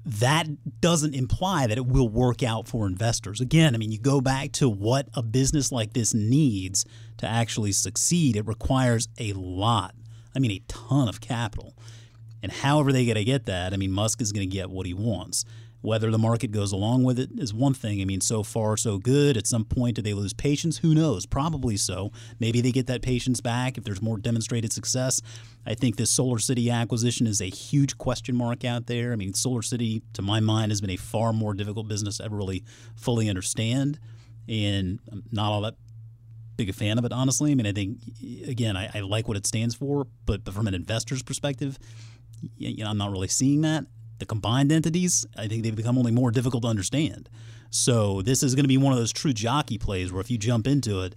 that 0.04 0.80
doesn't 0.80 1.14
imply 1.14 1.66
that 1.66 1.78
it 1.78 1.86
will 1.86 2.08
work 2.08 2.42
out 2.42 2.68
for 2.68 2.86
investors. 2.86 3.40
Again, 3.40 3.74
I 3.74 3.78
mean, 3.78 3.90
you 3.90 3.98
go 3.98 4.20
back 4.20 4.52
to 4.52 4.68
what 4.68 5.08
a 5.14 5.22
business 5.22 5.72
like 5.72 5.94
this 5.94 6.12
needs 6.12 6.84
to 7.18 7.26
actually 7.26 7.72
succeed, 7.72 8.36
it 8.36 8.46
requires 8.46 9.08
a 9.18 9.32
lot. 9.32 9.94
I 10.34 10.40
mean, 10.40 10.50
a 10.50 10.62
ton 10.68 11.08
of 11.08 11.20
capital. 11.20 11.74
And 12.42 12.52
however 12.52 12.92
they 12.92 13.06
got 13.06 13.14
to 13.14 13.24
get 13.24 13.46
that, 13.46 13.72
I 13.72 13.76
mean, 13.76 13.92
Musk 13.92 14.20
is 14.20 14.32
going 14.32 14.48
to 14.48 14.52
get 14.52 14.68
what 14.68 14.84
he 14.84 14.92
wants. 14.92 15.44
Whether 15.84 16.10
the 16.10 16.16
market 16.16 16.50
goes 16.50 16.72
along 16.72 17.04
with 17.04 17.18
it 17.18 17.28
is 17.36 17.52
one 17.52 17.74
thing. 17.74 18.00
I 18.00 18.06
mean, 18.06 18.22
so 18.22 18.42
far, 18.42 18.74
so 18.78 18.96
good. 18.96 19.36
At 19.36 19.46
some 19.46 19.66
point, 19.66 19.96
do 19.96 20.02
they 20.02 20.14
lose 20.14 20.32
patience? 20.32 20.78
Who 20.78 20.94
knows? 20.94 21.26
Probably 21.26 21.76
so. 21.76 22.10
Maybe 22.40 22.62
they 22.62 22.72
get 22.72 22.86
that 22.86 23.02
patience 23.02 23.42
back 23.42 23.76
if 23.76 23.84
there's 23.84 24.00
more 24.00 24.16
demonstrated 24.16 24.72
success. 24.72 25.20
I 25.66 25.74
think 25.74 25.96
this 25.96 26.10
Solar 26.10 26.38
City 26.38 26.70
acquisition 26.70 27.26
is 27.26 27.42
a 27.42 27.50
huge 27.50 27.98
question 27.98 28.34
mark 28.34 28.64
out 28.64 28.86
there. 28.86 29.12
I 29.12 29.16
mean, 29.16 29.34
Solar 29.34 29.60
City, 29.60 30.00
to 30.14 30.22
my 30.22 30.40
mind, 30.40 30.72
has 30.72 30.80
been 30.80 30.88
a 30.88 30.96
far 30.96 31.34
more 31.34 31.52
difficult 31.52 31.86
business 31.86 32.16
to 32.16 32.24
ever 32.24 32.36
really 32.36 32.64
fully 32.96 33.28
understand. 33.28 33.98
And 34.48 35.00
I'm 35.12 35.24
not 35.32 35.52
all 35.52 35.60
that 35.60 35.74
big 36.56 36.70
a 36.70 36.72
fan 36.72 36.96
of 36.96 37.04
it, 37.04 37.12
honestly. 37.12 37.52
I 37.52 37.56
mean, 37.56 37.66
I 37.66 37.72
think, 37.72 37.98
again, 38.46 38.74
I, 38.78 38.88
I 38.94 39.00
like 39.00 39.28
what 39.28 39.36
it 39.36 39.46
stands 39.46 39.74
for, 39.74 40.06
but, 40.24 40.44
but 40.44 40.54
from 40.54 40.66
an 40.66 40.72
investor's 40.72 41.22
perspective, 41.22 41.78
you 42.56 42.84
know, 42.84 42.88
I'm 42.88 42.96
not 42.96 43.10
really 43.10 43.28
seeing 43.28 43.60
that 43.60 43.84
the 44.18 44.26
combined 44.26 44.72
entities, 44.72 45.26
I 45.36 45.48
think 45.48 45.62
they 45.62 45.70
become 45.70 45.98
only 45.98 46.12
more 46.12 46.30
difficult 46.30 46.62
to 46.62 46.68
understand. 46.68 47.28
So 47.70 48.22
this 48.22 48.42
is 48.42 48.54
going 48.54 48.64
to 48.64 48.68
be 48.68 48.76
one 48.76 48.92
of 48.92 48.98
those 48.98 49.12
true 49.12 49.32
jockey 49.32 49.78
plays 49.78 50.12
where 50.12 50.20
if 50.20 50.30
you 50.30 50.38
jump 50.38 50.66
into 50.66 51.02
it, 51.02 51.14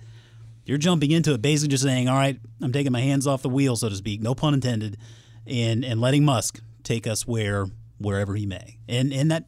you're 0.65 0.77
jumping 0.77 1.11
into 1.11 1.33
it 1.33 1.41
basically 1.41 1.69
just 1.69 1.83
saying, 1.83 2.09
"All 2.09 2.17
right, 2.17 2.39
I'm 2.61 2.73
taking 2.73 2.91
my 2.91 2.99
hands 2.99 3.27
off 3.27 3.41
the 3.41 3.49
wheel, 3.49 3.75
so 3.75 3.89
to 3.89 3.95
speak, 3.95 4.21
no 4.21 4.35
pun 4.35 4.53
intended, 4.53 4.97
and 5.45 5.85
and 5.85 6.01
letting 6.01 6.25
Musk 6.25 6.59
take 6.83 7.07
us 7.07 7.25
where 7.25 7.67
wherever 7.99 8.35
he 8.35 8.45
may." 8.45 8.77
And 8.89 9.13
and 9.13 9.31
that 9.31 9.47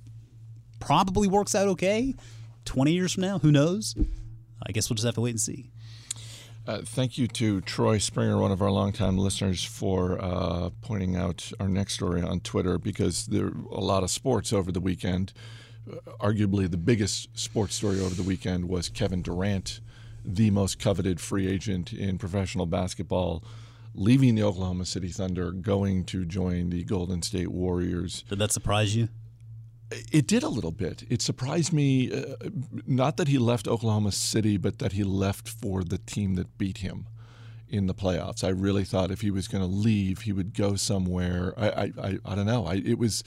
probably 0.80 1.28
works 1.28 1.56
out 1.56 1.68
okay. 1.70 2.16
20 2.66 2.92
years 2.94 3.14
from 3.14 3.22
now, 3.22 3.40
who 3.40 3.52
knows? 3.52 3.96
I 4.66 4.72
guess 4.72 4.90
we'll 4.90 4.96
just 4.96 5.06
have 5.06 5.16
to 5.16 5.22
wait 5.22 5.32
and 5.32 5.42
see. 5.42 5.72
Uh, 6.70 6.82
thank 6.86 7.18
you 7.18 7.28
to 7.28 7.62
Troy 7.62 7.98
Springer, 7.98 8.38
one 8.38 8.52
of 8.52 8.62
our 8.62 8.70
longtime 8.70 9.18
listeners, 9.18 9.64
for 9.64 10.24
uh, 10.24 10.70
pointing 10.84 11.16
out 11.16 11.52
our 11.60 11.68
next 11.68 11.96
story 11.96 12.22
on 12.22 12.42
Twitter 12.42 12.78
because 12.78 13.26
there 13.26 13.48
are 13.48 13.54
a 13.72 13.80
lot 13.80 14.04
of 14.04 14.12
sports 14.12 14.54
over 14.54 14.72
the 14.72 14.80
weekend. 14.80 15.34
Uh, 15.92 15.96
arguably, 16.20 16.70
the 16.70 16.78
biggest 16.78 17.36
sports 17.36 17.74
story 17.74 18.00
over 18.00 18.14
the 18.14 18.22
weekend 18.22 18.70
was 18.70 18.88
Kevin 18.88 19.24
Durant, 19.24 19.80
the 20.24 20.52
most 20.52 20.78
coveted 20.78 21.20
free 21.20 21.48
agent 21.48 21.92
in 21.92 22.20
professional 22.20 22.68
basketball, 22.68 23.44
leaving 23.96 24.36
the 24.36 24.44
Oklahoma 24.44 24.86
City 24.86 25.10
Thunder, 25.10 25.52
going 25.52 26.04
to 26.06 26.24
join 26.24 26.70
the 26.70 26.84
Golden 26.84 27.24
State 27.24 27.50
Warriors. 27.50 28.24
Did 28.30 28.38
that 28.38 28.52
surprise 28.52 28.96
you? 28.96 29.10
It 29.92 30.28
did 30.28 30.44
a 30.44 30.50
little 30.50 30.72
bit. 30.72 31.04
It 31.10 31.22
surprised 31.22 31.74
me, 31.74 32.12
uh, 32.12 32.36
not 32.86 33.18
that 33.18 33.28
he 33.28 33.38
left 33.38 33.68
Oklahoma 33.68 34.12
City, 34.12 34.58
but 34.58 34.80
that 34.80 34.92
he 34.92 35.04
left 35.04 35.50
for 35.50 35.84
the 35.84 35.98
team 35.98 36.36
that 36.36 36.58
beat 36.58 36.80
him 36.80 37.08
in 37.68 37.88
the 37.88 37.94
playoffs. 37.94 38.44
I 38.44 38.50
really 38.50 38.84
thought 38.84 39.12
if 39.12 39.22
he 39.22 39.32
was 39.32 39.48
going 39.48 39.64
to 39.64 39.70
leave, 39.70 40.22
he 40.22 40.32
would 40.32 40.54
go 40.54 40.76
somewhere. 40.76 41.54
I, 41.58 41.70
I, 41.70 41.92
I, 42.02 42.20
I 42.26 42.36
don't 42.36 42.46
know. 42.46 42.66
I, 42.66 42.76
it 42.76 43.00
was, 43.00 43.24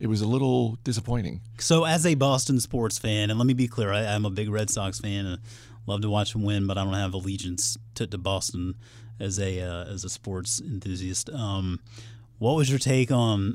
it 0.00 0.06
was 0.08 0.20
a 0.20 0.26
little 0.26 0.78
disappointing. 0.84 1.40
So, 1.58 1.84
as 1.84 2.04
a 2.04 2.14
Boston 2.14 2.60
sports 2.60 2.98
fan, 2.98 3.30
and 3.30 3.38
let 3.38 3.46
me 3.46 3.54
be 3.54 3.68
clear, 3.68 3.92
I, 3.92 4.02
am 4.02 4.24
a 4.24 4.30
big 4.30 4.50
Red 4.50 4.68
Sox 4.68 5.00
fan 5.00 5.26
and 5.26 5.40
love 5.86 6.02
to 6.02 6.10
watch 6.10 6.32
them 6.32 6.42
win, 6.42 6.66
but 6.66 6.76
I 6.76 6.84
don't 6.84 6.94
have 6.94 7.14
allegiance 7.14 7.78
to, 7.94 8.06
to 8.06 8.18
Boston 8.18 8.74
as 9.20 9.38
a 9.38 9.60
uh, 9.60 9.84
as 9.84 10.04
a 10.04 10.10
sports 10.10 10.60
enthusiast. 10.60 11.30
Um, 11.30 11.80
what 12.42 12.56
was 12.56 12.68
your 12.68 12.78
take 12.78 13.10
on 13.10 13.54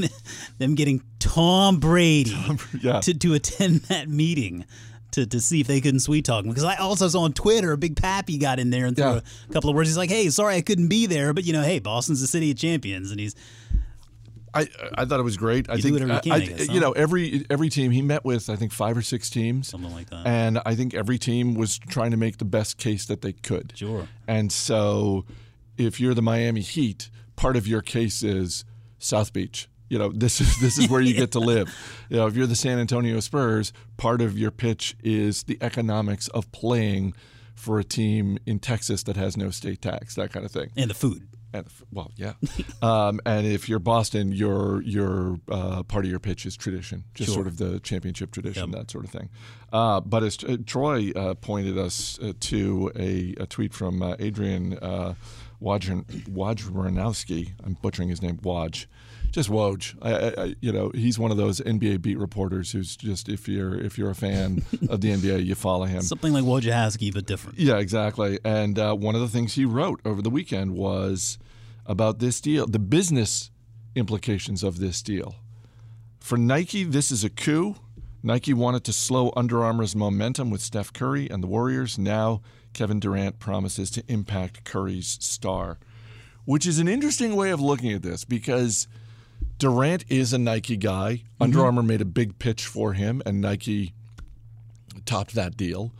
them 0.58 0.74
getting 0.74 1.02
Tom 1.18 1.78
Brady 1.78 2.32
Tom, 2.32 2.58
yeah. 2.80 3.00
to, 3.00 3.14
to 3.14 3.34
attend 3.34 3.82
that 3.82 4.08
meeting? 4.08 4.64
To, 5.12 5.26
to 5.26 5.42
see 5.42 5.60
if 5.60 5.66
they 5.66 5.82
couldn't 5.82 6.00
sweet 6.00 6.24
talk 6.24 6.42
him 6.42 6.48
because 6.48 6.64
I 6.64 6.76
also 6.76 7.06
saw 7.06 7.20
on 7.24 7.34
Twitter 7.34 7.72
a 7.72 7.76
Big 7.76 7.96
Papi 7.96 8.40
got 8.40 8.58
in 8.58 8.70
there 8.70 8.86
and 8.86 8.96
threw 8.96 9.04
yeah. 9.04 9.20
a 9.50 9.52
couple 9.52 9.68
of 9.68 9.76
words. 9.76 9.90
He's 9.90 9.98
like, 9.98 10.08
"Hey, 10.08 10.30
sorry 10.30 10.54
I 10.54 10.62
couldn't 10.62 10.88
be 10.88 11.04
there, 11.04 11.34
but 11.34 11.44
you 11.44 11.52
know, 11.52 11.60
hey, 11.60 11.80
Boston's 11.80 12.22
the 12.22 12.26
city 12.26 12.50
of 12.50 12.56
champions," 12.56 13.10
and 13.10 13.20
he's 13.20 13.34
I, 14.54 14.68
I 14.94 15.04
thought 15.04 15.20
it 15.20 15.24
was 15.24 15.36
great. 15.36 15.68
I 15.70 15.76
think 15.78 15.98
you, 15.98 16.06
can, 16.06 16.10
I, 16.10 16.20
I 16.30 16.40
guess, 16.40 16.66
huh? 16.66 16.72
you 16.72 16.80
know 16.80 16.92
every 16.92 17.44
every 17.48 17.68
team 17.68 17.90
he 17.90 18.02
met 18.02 18.24
with 18.24 18.50
I 18.50 18.56
think 18.56 18.72
five 18.72 18.96
or 18.96 19.02
six 19.02 19.30
teams 19.30 19.68
something 19.68 19.92
like 19.92 20.10
that, 20.10 20.26
and 20.26 20.60
I 20.66 20.74
think 20.74 20.94
every 20.94 21.18
team 21.18 21.54
was 21.54 21.78
trying 21.78 22.10
to 22.10 22.16
make 22.16 22.38
the 22.38 22.44
best 22.44 22.78
case 22.78 23.06
that 23.06 23.22
they 23.22 23.32
could. 23.32 23.72
Sure. 23.76 24.08
And 24.26 24.52
so, 24.52 25.24
if 25.76 26.00
you're 26.00 26.14
the 26.14 26.22
Miami 26.22 26.60
Heat, 26.60 27.10
part 27.36 27.56
of 27.56 27.66
your 27.66 27.82
case 27.82 28.22
is 28.22 28.64
South 28.98 29.32
Beach. 29.32 29.68
You 29.88 29.98
know, 29.98 30.10
this 30.10 30.40
is 30.40 30.58
this 30.60 30.78
is 30.78 30.88
where 30.88 31.02
you 31.02 31.12
get 31.12 31.32
to 31.32 31.40
live. 31.40 31.68
You 32.08 32.16
know, 32.16 32.26
if 32.26 32.34
you're 32.34 32.46
the 32.46 32.56
San 32.56 32.78
Antonio 32.78 33.20
Spurs, 33.20 33.72
part 33.96 34.22
of 34.22 34.38
your 34.38 34.50
pitch 34.50 34.96
is 35.02 35.42
the 35.42 35.58
economics 35.60 36.28
of 36.28 36.50
playing 36.50 37.14
for 37.54 37.78
a 37.78 37.84
team 37.84 38.38
in 38.46 38.58
Texas 38.58 39.02
that 39.04 39.16
has 39.16 39.36
no 39.36 39.50
state 39.50 39.82
tax, 39.82 40.14
that 40.14 40.32
kind 40.32 40.46
of 40.46 40.50
thing. 40.50 40.70
And 40.76 40.90
the 40.90 40.94
food. 40.94 41.28
And 41.52 41.66
well, 41.92 42.10
yeah. 42.16 42.32
um, 42.82 43.20
and 43.26 43.46
if 43.46 43.68
you're 43.68 43.78
Boston, 43.78 44.32
your 44.32 44.82
your 44.82 45.38
uh, 45.50 45.82
part 45.82 46.04
of 46.04 46.10
your 46.10 46.20
pitch 46.20 46.46
is 46.46 46.56
tradition, 46.56 47.04
just 47.14 47.28
sure. 47.28 47.34
sort 47.34 47.46
of 47.46 47.58
the 47.58 47.78
championship 47.80 48.30
tradition, 48.30 48.70
yep. 48.70 48.78
that 48.78 48.90
sort 48.90 49.04
of 49.04 49.10
thing. 49.10 49.28
Uh, 49.72 50.00
but 50.00 50.22
as 50.22 50.42
uh, 50.44 50.56
Troy 50.64 51.10
uh, 51.14 51.34
pointed 51.34 51.76
us 51.76 52.18
uh, 52.22 52.32
to 52.40 52.90
a, 52.96 53.34
a, 53.38 53.46
tweet 53.46 53.74
from 53.74 54.02
uh, 54.02 54.16
Adrian 54.18 54.78
Wojnarowski. 55.62 57.52
I'm 57.64 57.74
butchering 57.74 58.08
his 58.08 58.20
name. 58.22 58.38
Woj, 58.38 58.86
just 59.30 59.48
Woj. 59.48 59.96
I, 60.02 60.42
I, 60.42 60.54
you 60.60 60.72
know, 60.72 60.90
he's 60.94 61.18
one 61.18 61.30
of 61.30 61.36
those 61.36 61.60
NBA 61.60 62.02
beat 62.02 62.18
reporters 62.18 62.72
who's 62.72 62.96
just 62.96 63.28
if 63.28 63.48
you're 63.48 63.78
if 63.78 63.96
you're 63.96 64.10
a 64.10 64.14
fan 64.14 64.64
of 64.88 65.00
the 65.00 65.10
NBA, 65.10 65.44
you 65.44 65.54
follow 65.54 65.84
him. 65.84 66.02
Something 66.02 66.32
like 66.32 66.44
Wojciechowski, 66.44 67.12
but 67.14 67.26
different. 67.26 67.58
Yeah, 67.58 67.78
exactly. 67.78 68.38
And 68.44 68.78
uh, 68.78 68.94
one 68.94 69.14
of 69.14 69.20
the 69.20 69.28
things 69.28 69.54
he 69.54 69.64
wrote 69.64 70.00
over 70.04 70.20
the 70.22 70.30
weekend 70.30 70.72
was 70.72 71.38
about 71.86 72.18
this 72.18 72.40
deal, 72.40 72.66
the 72.66 72.78
business 72.78 73.50
implications 73.94 74.62
of 74.62 74.78
this 74.78 75.02
deal. 75.02 75.36
For 76.20 76.38
Nike, 76.38 76.84
this 76.84 77.10
is 77.10 77.24
a 77.24 77.30
coup. 77.30 77.76
Nike 78.22 78.54
wanted 78.54 78.84
to 78.84 78.92
slow 78.92 79.32
Under 79.36 79.64
Armour's 79.64 79.96
momentum 79.96 80.50
with 80.50 80.60
Steph 80.60 80.92
Curry 80.92 81.28
and 81.28 81.42
the 81.42 81.48
Warriors. 81.48 81.98
Now 81.98 82.40
Kevin 82.72 83.00
Durant 83.00 83.38
promises 83.38 83.90
to 83.92 84.04
impact 84.08 84.64
Curry's 84.64 85.18
star, 85.20 85.78
which 86.44 86.66
is 86.66 86.78
an 86.78 86.88
interesting 86.88 87.36
way 87.36 87.50
of 87.50 87.60
looking 87.60 87.92
at 87.92 88.02
this 88.02 88.24
because 88.24 88.88
Durant 89.58 90.04
is 90.08 90.32
a 90.32 90.38
Nike 90.38 90.76
guy. 90.76 91.12
Mm-hmm. 91.12 91.42
Under 91.42 91.64
Armour 91.64 91.82
made 91.82 92.00
a 92.00 92.06
big 92.06 92.38
pitch 92.38 92.66
for 92.66 92.94
him, 92.94 93.22
and 93.24 93.40
Nike 93.40 93.94
topped 95.04 95.34
that 95.34 95.56
deal. 95.56 95.92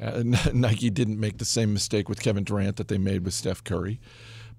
Uh, 0.00 0.22
Nike 0.52 0.90
didn't 0.90 1.20
make 1.20 1.38
the 1.38 1.44
same 1.44 1.72
mistake 1.72 2.08
with 2.08 2.20
Kevin 2.20 2.44
Durant 2.44 2.76
that 2.76 2.88
they 2.88 2.98
made 2.98 3.24
with 3.24 3.34
Steph 3.34 3.62
Curry. 3.64 4.00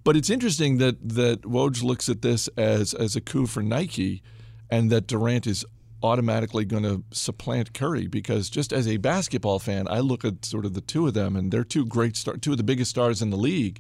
But 0.04 0.16
it's 0.16 0.30
interesting 0.30 0.78
that 0.78 0.98
that 1.10 1.42
Woj 1.42 1.84
looks 1.84 2.10
at 2.10 2.22
this 2.22 2.48
as 2.50 2.94
as 2.94 3.16
a 3.16 3.22
coup 3.22 3.48
for 3.48 3.64
Nike, 3.64 4.22
and 4.70 4.92
that 4.92 5.08
Durant 5.08 5.48
is 5.48 5.66
automatically 6.06 6.66
going 6.66 6.84
to 6.84 7.04
supplant 7.12 7.74
Curry 7.74 8.08
because 8.08 8.50
just 8.50 8.72
as 8.72 8.88
a 8.88 8.98
basketball 8.98 9.60
fan, 9.60 9.88
I 9.90 10.00
look 10.00 10.24
at 10.24 10.46
sort 10.46 10.66
of 10.66 10.74
the 10.74 10.82
two 10.82 11.08
of 11.08 11.14
them 11.14 11.36
and 11.36 11.52
they're 11.52 11.64
two 11.64 11.86
great 11.86 12.16
stars, 12.16 12.40
two 12.42 12.52
of 12.52 12.58
the 12.58 12.64
biggest 12.64 12.92
stars 12.92 13.22
in 13.22 13.30
the 13.30 13.38
league. 13.38 13.80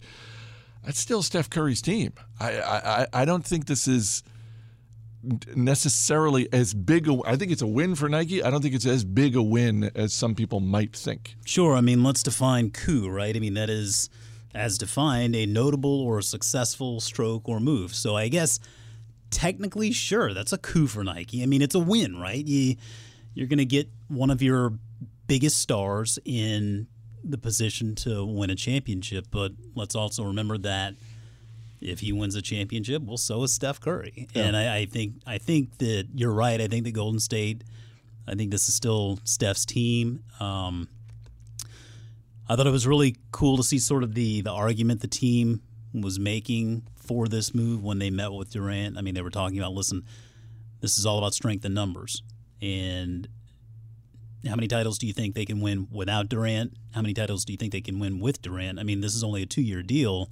That's 0.84 1.00
still 1.00 1.24
Steph 1.24 1.50
Curry's 1.50 1.82
team. 1.82 2.14
I 2.40 2.60
I, 2.60 3.08
I 3.14 3.26
don't 3.26 3.46
think 3.46 3.66
this 3.66 3.88
is 3.88 4.24
necessarily 5.56 6.52
as 6.54 6.74
big 6.74 7.08
a 7.08 7.20
I 7.26 7.36
think 7.36 7.52
it's 7.52 7.62
a 7.62 7.68
win 7.68 7.96
for 7.96 8.10
Nike. 8.10 8.44
I 8.44 8.50
don't 8.50 8.62
think 8.62 8.76
it's 8.76 8.86
as 8.86 9.04
big 9.04 9.36
a 9.36 9.42
win 9.42 9.92
as 9.96 10.14
some 10.14 10.36
people 10.36 10.60
might 10.60 10.96
think. 10.96 11.36
Sure, 11.46 11.76
I 11.76 11.82
mean, 11.82 12.04
let's 12.04 12.24
define 12.24 12.72
coup, 12.72 13.10
right? 13.10 13.36
I 13.36 13.40
mean, 13.40 13.56
that 13.56 13.70
is 13.70 14.10
as 14.54 14.78
defined 14.78 15.36
a 15.36 15.46
notable 15.46 16.02
or 16.02 16.22
successful 16.22 17.00
stroke 17.02 17.50
or 17.50 17.60
move. 17.60 17.94
So 17.94 18.16
I 18.16 18.30
guess 18.30 18.60
technically, 19.36 19.92
sure, 19.92 20.34
that's 20.34 20.54
a 20.54 20.58
coup 20.58 20.88
for 20.88 21.04
Nike. 21.04 21.44
I 21.44 21.46
mean, 21.46 21.62
it's 21.62 21.76
a 21.76 21.80
win, 21.80 22.18
right? 22.18 22.44
You 22.44 22.78
you're 23.34 23.48
going 23.48 23.60
to 23.60 23.66
get 23.66 23.90
one 24.08 24.30
of 24.30 24.42
your 24.42 24.80
biggest 25.28 25.58
stars 25.58 26.18
in 26.24 26.88
the 27.22 27.38
position 27.38 27.96
to 27.96 28.26
win 28.26 28.50
a 28.50 28.56
championship, 28.56 29.28
but 29.32 29.52
let's 29.76 29.94
also 29.94 30.24
remember 30.24 30.58
that 30.60 30.94
if 31.82 32.00
he 32.00 32.14
wins 32.14 32.36
a 32.36 32.42
championship, 32.42 33.04
well, 33.04 33.18
so 33.18 33.44
is 33.44 33.54
Steph 33.54 33.82
Curry. 33.82 34.30
Yeah. 34.34 34.44
And 34.44 34.56
I, 34.56 34.78
I, 34.78 34.86
think 34.86 35.16
I 35.28 35.38
think 35.38 35.80
that 35.80 36.08
you're 36.16 36.32
right. 36.32 36.62
I 36.62 36.68
think 36.68 36.86
that 36.86 36.94
Golden 36.94 37.20
State. 37.20 37.66
I 38.28 38.36
think 38.36 38.52
this 38.52 38.70
is 38.70 38.74
still 38.74 39.20
Steph's 39.26 39.66
team. 39.66 40.24
Um, 40.40 40.88
I 42.48 42.56
thought 42.56 42.68
it 42.68 42.72
was 42.72 42.88
really 42.88 43.18
cool 43.32 43.58
to 43.58 43.64
see 43.64 43.80
sort 43.80 44.02
of 44.02 44.16
the 44.16 44.42
the 44.42 44.52
argument 44.52 45.02
the 45.02 45.08
team 45.08 45.62
was 45.94 46.20
making 46.20 46.88
for 47.06 47.28
this 47.28 47.54
move 47.54 47.84
when 47.84 48.00
they 48.00 48.10
met 48.10 48.32
with 48.32 48.52
Durant. 48.52 48.98
I 48.98 49.02
mean, 49.02 49.14
they 49.16 49.22
were 49.22 49.30
talking 49.30 49.58
about, 49.60 49.74
listen, 49.74 50.04
this 50.82 50.98
is 50.98 51.06
all 51.06 51.18
about 51.18 51.34
strength 51.34 51.66
and 51.66 51.74
numbers. 51.76 52.24
And 52.62 53.28
how 54.48 54.56
many 54.56 54.68
titles 54.68 54.98
do 54.98 55.08
you 55.08 55.14
think 55.14 55.36
they 55.36 55.46
can 55.46 55.62
win 55.62 55.88
without 55.92 56.30
Durant? 56.30 56.74
How 56.94 57.02
many 57.02 57.14
titles 57.14 57.46
do 57.46 57.54
you 57.54 57.58
think 57.58 57.72
they 57.72 57.82
can 57.82 58.00
win 58.00 58.20
with 58.20 58.42
Durant? 58.42 58.80
I 58.80 58.84
mean, 58.84 59.02
this 59.02 59.16
is 59.16 59.24
only 59.24 59.42
a 59.42 59.46
two 59.46 59.62
year 59.62 59.82
deal, 59.82 60.30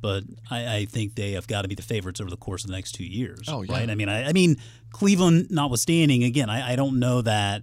but 0.00 0.24
I, 0.50 0.76
I, 0.76 0.84
think 0.84 1.14
they 1.14 1.32
have 1.32 1.46
got 1.46 1.62
to 1.62 1.68
be 1.68 1.74
the 1.74 1.82
favorites 1.82 2.20
over 2.20 2.30
the 2.30 2.36
course 2.36 2.64
of 2.64 2.70
the 2.70 2.76
next 2.76 2.92
two 2.92 3.04
years. 3.04 3.48
Oh, 3.48 3.62
yeah. 3.62 3.72
Right? 3.72 3.90
I 3.90 3.94
mean, 3.94 4.08
I, 4.08 4.28
I 4.28 4.32
mean, 4.32 4.56
Cleveland 4.92 5.48
notwithstanding, 5.50 6.24
again, 6.24 6.50
I, 6.50 6.72
I 6.72 6.76
don't 6.76 6.98
know 6.98 7.22
that. 7.22 7.62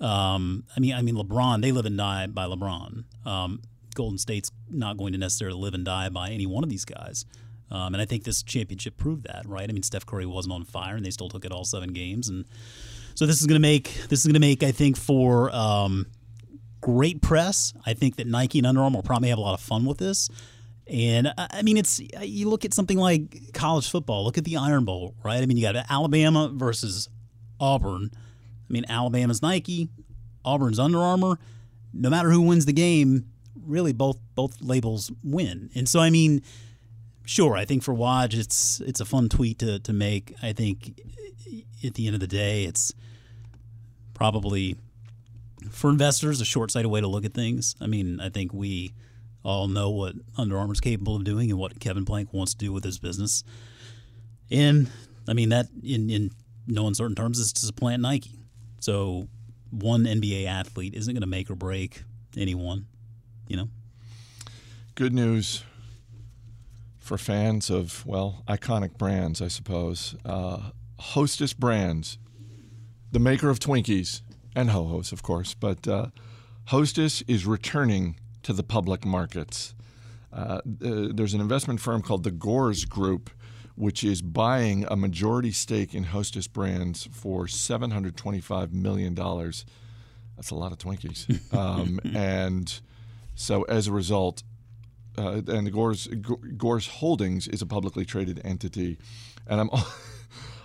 Um, 0.00 0.64
I 0.76 0.80
mean, 0.80 0.94
I 0.94 1.02
mean, 1.02 1.16
LeBron, 1.16 1.62
they 1.62 1.72
live 1.72 1.86
and 1.86 1.96
die 1.96 2.26
by 2.26 2.44
LeBron. 2.44 3.04
Um, 3.24 3.62
Golden 3.94 4.18
State's 4.18 4.50
not 4.68 4.96
going 4.96 5.12
to 5.12 5.18
necessarily 5.18 5.58
live 5.58 5.74
and 5.74 5.84
die 5.84 6.08
by 6.08 6.30
any 6.30 6.46
one 6.46 6.64
of 6.64 6.70
these 6.70 6.84
guys. 6.84 7.24
Um, 7.74 7.92
and 7.92 8.00
I 8.00 8.04
think 8.04 8.22
this 8.22 8.44
championship 8.44 8.96
proved 8.96 9.24
that, 9.24 9.42
right? 9.46 9.68
I 9.68 9.72
mean, 9.72 9.82
Steph 9.82 10.06
Curry 10.06 10.26
wasn't 10.26 10.54
on 10.54 10.64
fire, 10.64 10.94
and 10.94 11.04
they 11.04 11.10
still 11.10 11.28
took 11.28 11.44
it 11.44 11.50
all 11.50 11.64
seven 11.64 11.92
games, 11.92 12.28
and 12.28 12.44
so 13.16 13.26
this 13.26 13.40
is 13.40 13.46
going 13.48 13.60
to 13.60 13.60
make 13.60 13.92
this 14.08 14.20
is 14.20 14.26
going 14.26 14.34
to 14.34 14.40
make 14.40 14.62
I 14.62 14.70
think 14.70 14.96
for 14.96 15.54
um, 15.54 16.06
great 16.80 17.20
press. 17.20 17.74
I 17.84 17.94
think 17.94 18.16
that 18.16 18.28
Nike 18.28 18.58
and 18.58 18.66
Under 18.66 18.82
Armour 18.82 18.98
will 18.98 19.02
probably 19.02 19.30
have 19.30 19.38
a 19.38 19.40
lot 19.40 19.54
of 19.54 19.60
fun 19.60 19.86
with 19.86 19.98
this. 19.98 20.30
And 20.86 21.32
I 21.36 21.62
mean, 21.62 21.76
it's 21.76 22.00
you 22.20 22.48
look 22.48 22.64
at 22.64 22.74
something 22.74 22.98
like 22.98 23.52
college 23.54 23.90
football. 23.90 24.22
Look 24.24 24.38
at 24.38 24.44
the 24.44 24.56
Iron 24.56 24.84
Bowl, 24.84 25.16
right? 25.24 25.42
I 25.42 25.46
mean, 25.46 25.56
you 25.56 25.62
got 25.62 25.76
Alabama 25.90 26.50
versus 26.54 27.08
Auburn. 27.58 28.10
I 28.12 28.72
mean, 28.72 28.84
Alabama's 28.88 29.42
Nike, 29.42 29.88
Auburn's 30.44 30.78
Under 30.78 30.98
Armour. 30.98 31.40
No 31.92 32.08
matter 32.08 32.30
who 32.30 32.42
wins 32.42 32.66
the 32.66 32.72
game, 32.72 33.30
really 33.66 33.92
both 33.92 34.18
both 34.36 34.60
labels 34.60 35.10
win. 35.24 35.70
And 35.74 35.88
so, 35.88 36.00
I 36.00 36.10
mean, 36.10 36.42
sure, 37.24 37.56
I 37.56 37.64
think 37.64 37.82
for 37.82 37.94
Woj, 37.94 38.34
it's 38.34 38.80
it's 38.80 39.00
a 39.00 39.04
fun 39.04 39.28
tweet 39.28 39.58
to 39.60 39.78
to 39.80 39.92
make. 39.92 40.34
I 40.42 40.52
think 40.52 41.00
at 41.84 41.94
the 41.94 42.06
end 42.06 42.14
of 42.14 42.20
the 42.20 42.26
day, 42.26 42.64
it's 42.64 42.92
probably 44.14 44.76
for 45.70 45.90
investors 45.90 46.40
a 46.40 46.44
short-sighted 46.44 46.90
way 46.90 47.00
to 47.00 47.06
look 47.06 47.24
at 47.24 47.34
things. 47.34 47.74
I 47.80 47.86
mean, 47.86 48.20
I 48.20 48.28
think 48.28 48.52
we 48.52 48.94
all 49.42 49.68
know 49.68 49.90
what 49.90 50.14
Under 50.36 50.58
Armour 50.58 50.72
is 50.72 50.80
capable 50.80 51.16
of 51.16 51.24
doing 51.24 51.50
and 51.50 51.58
what 51.58 51.78
Kevin 51.80 52.04
Plank 52.04 52.32
wants 52.32 52.54
to 52.54 52.58
do 52.58 52.72
with 52.72 52.84
his 52.84 52.98
business. 52.98 53.44
And 54.50 54.90
I 55.28 55.32
mean 55.32 55.50
that 55.50 55.66
in 55.82 56.10
in 56.10 56.30
no 56.66 56.86
uncertain 56.86 57.14
terms 57.14 57.38
is 57.38 57.52
to 57.54 57.66
supplant 57.66 58.02
Nike. 58.02 58.38
So 58.80 59.28
one 59.70 60.04
NBA 60.04 60.46
athlete 60.46 60.94
isn't 60.94 61.12
going 61.12 61.22
to 61.22 61.26
make 61.26 61.50
or 61.50 61.54
break 61.54 62.04
anyone, 62.36 62.86
you 63.48 63.56
know. 63.56 63.68
good 64.94 65.12
news 65.12 65.64
for 67.04 67.18
fans 67.18 67.68
of, 67.68 68.04
well, 68.06 68.42
iconic 68.48 68.96
brands, 68.96 69.42
I 69.42 69.48
suppose. 69.48 70.16
Uh, 70.24 70.70
Hostess 70.98 71.52
Brands, 71.52 72.16
the 73.12 73.18
maker 73.18 73.50
of 73.50 73.58
Twinkies 73.58 74.22
and 74.56 74.70
Ho 74.70 74.84
Ho's, 74.84 75.12
of 75.12 75.22
course, 75.22 75.52
but 75.52 75.86
uh, 75.86 76.06
Hostess 76.68 77.20
is 77.28 77.44
returning 77.44 78.16
to 78.42 78.54
the 78.54 78.62
public 78.62 79.04
markets. 79.04 79.74
Uh, 80.32 80.62
there's 80.64 81.34
an 81.34 81.42
investment 81.42 81.78
firm 81.78 82.00
called 82.00 82.24
the 82.24 82.30
Gores 82.30 82.86
Group, 82.86 83.28
which 83.76 84.02
is 84.02 84.22
buying 84.22 84.86
a 84.90 84.96
majority 84.96 85.52
stake 85.52 85.94
in 85.94 86.04
Hostess 86.04 86.48
Brands 86.48 87.06
for 87.12 87.44
$725 87.44 88.72
million. 88.72 89.14
That's 89.14 90.50
a 90.50 90.54
lot 90.54 90.72
of 90.72 90.78
Twinkies. 90.78 91.38
Um, 91.54 92.00
and 92.14 92.80
so 93.34 93.62
as 93.64 93.88
a 93.88 93.92
result, 93.92 94.42
uh, 95.16 95.40
and 95.46 95.72
Gores, 95.72 96.08
Gores 96.56 96.86
Holdings 96.86 97.48
is 97.48 97.62
a 97.62 97.66
publicly 97.66 98.04
traded 98.04 98.40
entity. 98.44 98.98
And 99.46 99.60
I'm. 99.60 99.70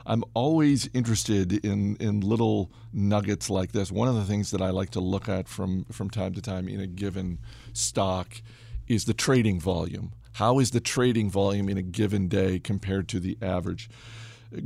I'm 0.05 0.23
always 0.33 0.89
interested 0.91 1.63
in, 1.63 1.95
in 1.97 2.21
little 2.21 2.71
nuggets 2.91 3.47
like 3.47 3.73
this. 3.73 3.91
One 3.91 4.07
of 4.07 4.15
the 4.15 4.25
things 4.25 4.49
that 4.49 4.61
I 4.61 4.71
like 4.71 4.89
to 4.91 4.99
look 4.99 5.29
at 5.29 5.47
from, 5.47 5.85
from 5.91 6.09
time 6.09 6.33
to 6.33 6.41
time 6.41 6.67
in 6.67 6.79
a 6.79 6.87
given 6.87 7.37
stock 7.73 8.41
is 8.87 9.05
the 9.05 9.13
trading 9.13 9.59
volume. 9.59 10.13
How 10.33 10.57
is 10.57 10.71
the 10.71 10.79
trading 10.79 11.29
volume 11.29 11.69
in 11.69 11.77
a 11.77 11.83
given 11.83 12.27
day 12.27 12.57
compared 12.57 13.07
to 13.09 13.19
the 13.19 13.37
average? 13.39 13.87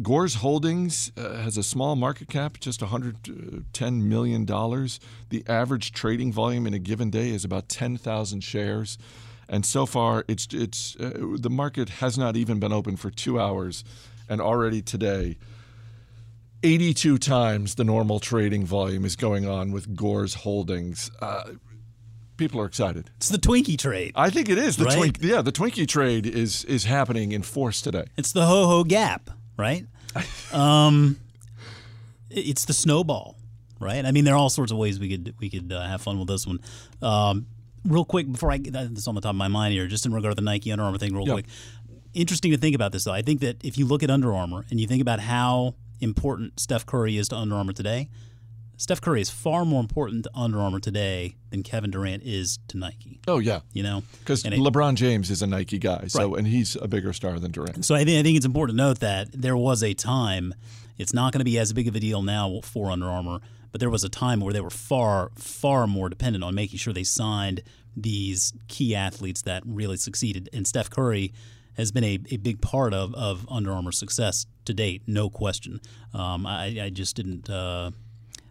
Gores 0.01 0.35
Holdings 0.35 1.11
uh, 1.17 1.33
has 1.37 1.57
a 1.57 1.63
small 1.63 1.97
market 1.97 2.29
cap, 2.29 2.57
just 2.59 2.79
$110 2.79 4.01
million. 4.01 4.45
The 4.45 5.43
average 5.45 5.91
trading 5.91 6.31
volume 6.31 6.65
in 6.67 6.73
a 6.73 6.79
given 6.79 7.09
day 7.09 7.31
is 7.31 7.43
about 7.43 7.67
10,000 7.67 8.41
shares. 8.41 8.97
And 9.49 9.65
so 9.65 9.85
far, 9.85 10.23
it's, 10.27 10.47
it's, 10.51 10.95
uh, 10.95 11.35
the 11.37 11.49
market 11.49 11.89
has 11.89 12.17
not 12.17 12.35
even 12.35 12.59
been 12.59 12.73
open 12.73 12.95
for 12.95 13.09
two 13.09 13.39
hours 13.39 13.83
and 14.29 14.41
already 14.41 14.81
today, 14.81 15.37
82 16.63 17.17
times 17.17 17.75
the 17.75 17.83
normal 17.83 18.19
trading 18.19 18.65
volume 18.65 19.05
is 19.05 19.15
going 19.15 19.47
on 19.47 19.71
with 19.71 19.95
Gores 19.95 20.33
Holdings. 20.35 21.11
Uh, 21.21 21.43
people 22.37 22.59
are 22.61 22.65
excited. 22.65 23.09
It's 23.17 23.29
the 23.29 23.37
Twinkie 23.37 23.77
trade. 23.77 24.13
I 24.15 24.29
think 24.29 24.49
it 24.49 24.57
is 24.57 24.77
the 24.77 24.85
right? 24.85 24.97
Twink. 24.97 25.17
Yeah, 25.21 25.41
the 25.41 25.51
Twinkie 25.51 25.87
trade 25.87 26.25
is 26.25 26.63
is 26.65 26.85
happening 26.85 27.31
in 27.33 27.43
force 27.43 27.81
today. 27.81 28.05
It's 28.17 28.31
the 28.31 28.45
ho 28.45 28.65
ho 28.65 28.83
gap, 28.83 29.29
right? 29.57 29.85
um, 30.53 31.19
it's 32.29 32.65
the 32.65 32.73
snowball, 32.73 33.35
right? 33.79 34.05
I 34.05 34.11
mean, 34.11 34.23
there 34.23 34.33
are 34.33 34.37
all 34.37 34.49
sorts 34.49 34.71
of 34.71 34.77
ways 34.77 34.99
we 34.99 35.09
could 35.09 35.35
we 35.39 35.49
could 35.49 35.71
uh, 35.71 35.85
have 35.85 36.01
fun 36.01 36.17
with 36.17 36.27
this 36.29 36.47
one. 36.47 36.59
Um, 37.01 37.47
real 37.85 38.05
quick 38.05 38.31
before 38.31 38.51
I 38.51 38.57
get 38.57 38.73
this 38.93 39.07
on 39.07 39.15
the 39.15 39.21
top 39.21 39.31
of 39.31 39.35
my 39.35 39.47
mind 39.47 39.73
here, 39.73 39.87
just 39.87 40.05
in 40.05 40.13
regard 40.13 40.35
to 40.35 40.41
the 40.41 40.45
Nike 40.45 40.71
Under 40.71 40.83
Armour 40.83 40.97
thing, 40.97 41.15
real 41.15 41.25
quick 41.25 41.45
interesting 42.13 42.51
to 42.51 42.57
think 42.57 42.75
about 42.75 42.91
this, 42.91 43.03
though. 43.03 43.13
I 43.13 43.21
think 43.21 43.41
that 43.41 43.63
if 43.63 43.77
you 43.77 43.85
look 43.85 44.03
at 44.03 44.09
Under 44.09 44.33
Armour 44.33 44.65
and 44.69 44.79
you 44.79 44.87
think 44.87 45.01
about 45.01 45.19
how 45.19 45.75
important 45.99 46.59
Steph 46.59 46.85
Curry 46.85 47.17
is 47.17 47.29
to 47.29 47.35
Under 47.35 47.55
Armour 47.55 47.73
today, 47.73 48.09
Steph 48.77 49.01
Curry 49.01 49.21
is 49.21 49.29
far 49.29 49.65
more 49.65 49.79
important 49.79 50.23
to 50.25 50.31
Under 50.35 50.59
Armour 50.59 50.79
today 50.79 51.35
than 51.51 51.63
Kevin 51.63 51.91
Durant 51.91 52.23
is 52.23 52.59
to 52.69 52.77
Nike. 52.77 53.19
Oh 53.27 53.39
yeah, 53.39 53.61
you 53.71 53.83
know, 53.83 54.03
because 54.19 54.43
LeBron 54.43 54.95
James 54.95 55.29
is 55.29 55.41
a 55.41 55.47
Nike 55.47 55.77
guy, 55.77 56.07
so 56.07 56.31
right. 56.31 56.39
and 56.39 56.47
he's 56.47 56.75
a 56.75 56.87
bigger 56.87 57.13
star 57.13 57.39
than 57.39 57.51
Durant. 57.51 57.85
So 57.85 57.95
I 57.95 58.03
think 58.03 58.19
I 58.19 58.23
think 58.23 58.35
it's 58.35 58.45
important 58.45 58.77
to 58.77 58.83
note 58.83 58.99
that 58.99 59.29
there 59.31 59.55
was 59.55 59.83
a 59.83 59.93
time. 59.93 60.53
It's 60.97 61.13
not 61.13 61.33
going 61.33 61.39
to 61.39 61.45
be 61.45 61.57
as 61.57 61.73
big 61.73 61.87
of 61.87 61.95
a 61.95 61.99
deal 61.99 62.21
now 62.21 62.61
for 62.63 62.91
Under 62.91 63.07
Armour, 63.07 63.39
but 63.73 63.79
there 63.79 63.89
was 63.89 64.05
a 64.05 64.09
time 64.09 64.39
where 64.39 64.53
they 64.53 64.61
were 64.61 64.69
far 64.69 65.31
far 65.35 65.85
more 65.87 66.07
dependent 66.07 66.43
on 66.43 66.55
making 66.55 66.77
sure 66.77 66.93
they 66.93 67.03
signed 67.03 67.61
these 67.97 68.53
key 68.67 68.95
athletes 68.95 69.41
that 69.41 69.63
really 69.65 69.97
succeeded. 69.97 70.47
And 70.53 70.65
Steph 70.65 70.89
Curry 70.89 71.33
has 71.75 71.91
been 71.91 72.03
a, 72.03 72.19
a 72.31 72.37
big 72.37 72.61
part 72.61 72.93
of, 72.93 73.13
of 73.15 73.47
Under 73.49 73.71
Armour's 73.71 73.97
success 73.97 74.45
to 74.65 74.73
date, 74.73 75.01
no 75.07 75.29
question. 75.29 75.81
Um, 76.13 76.45
I, 76.45 76.81
I, 76.83 76.89
just 76.91 77.15
didn't. 77.15 77.49
Uh, 77.49 77.91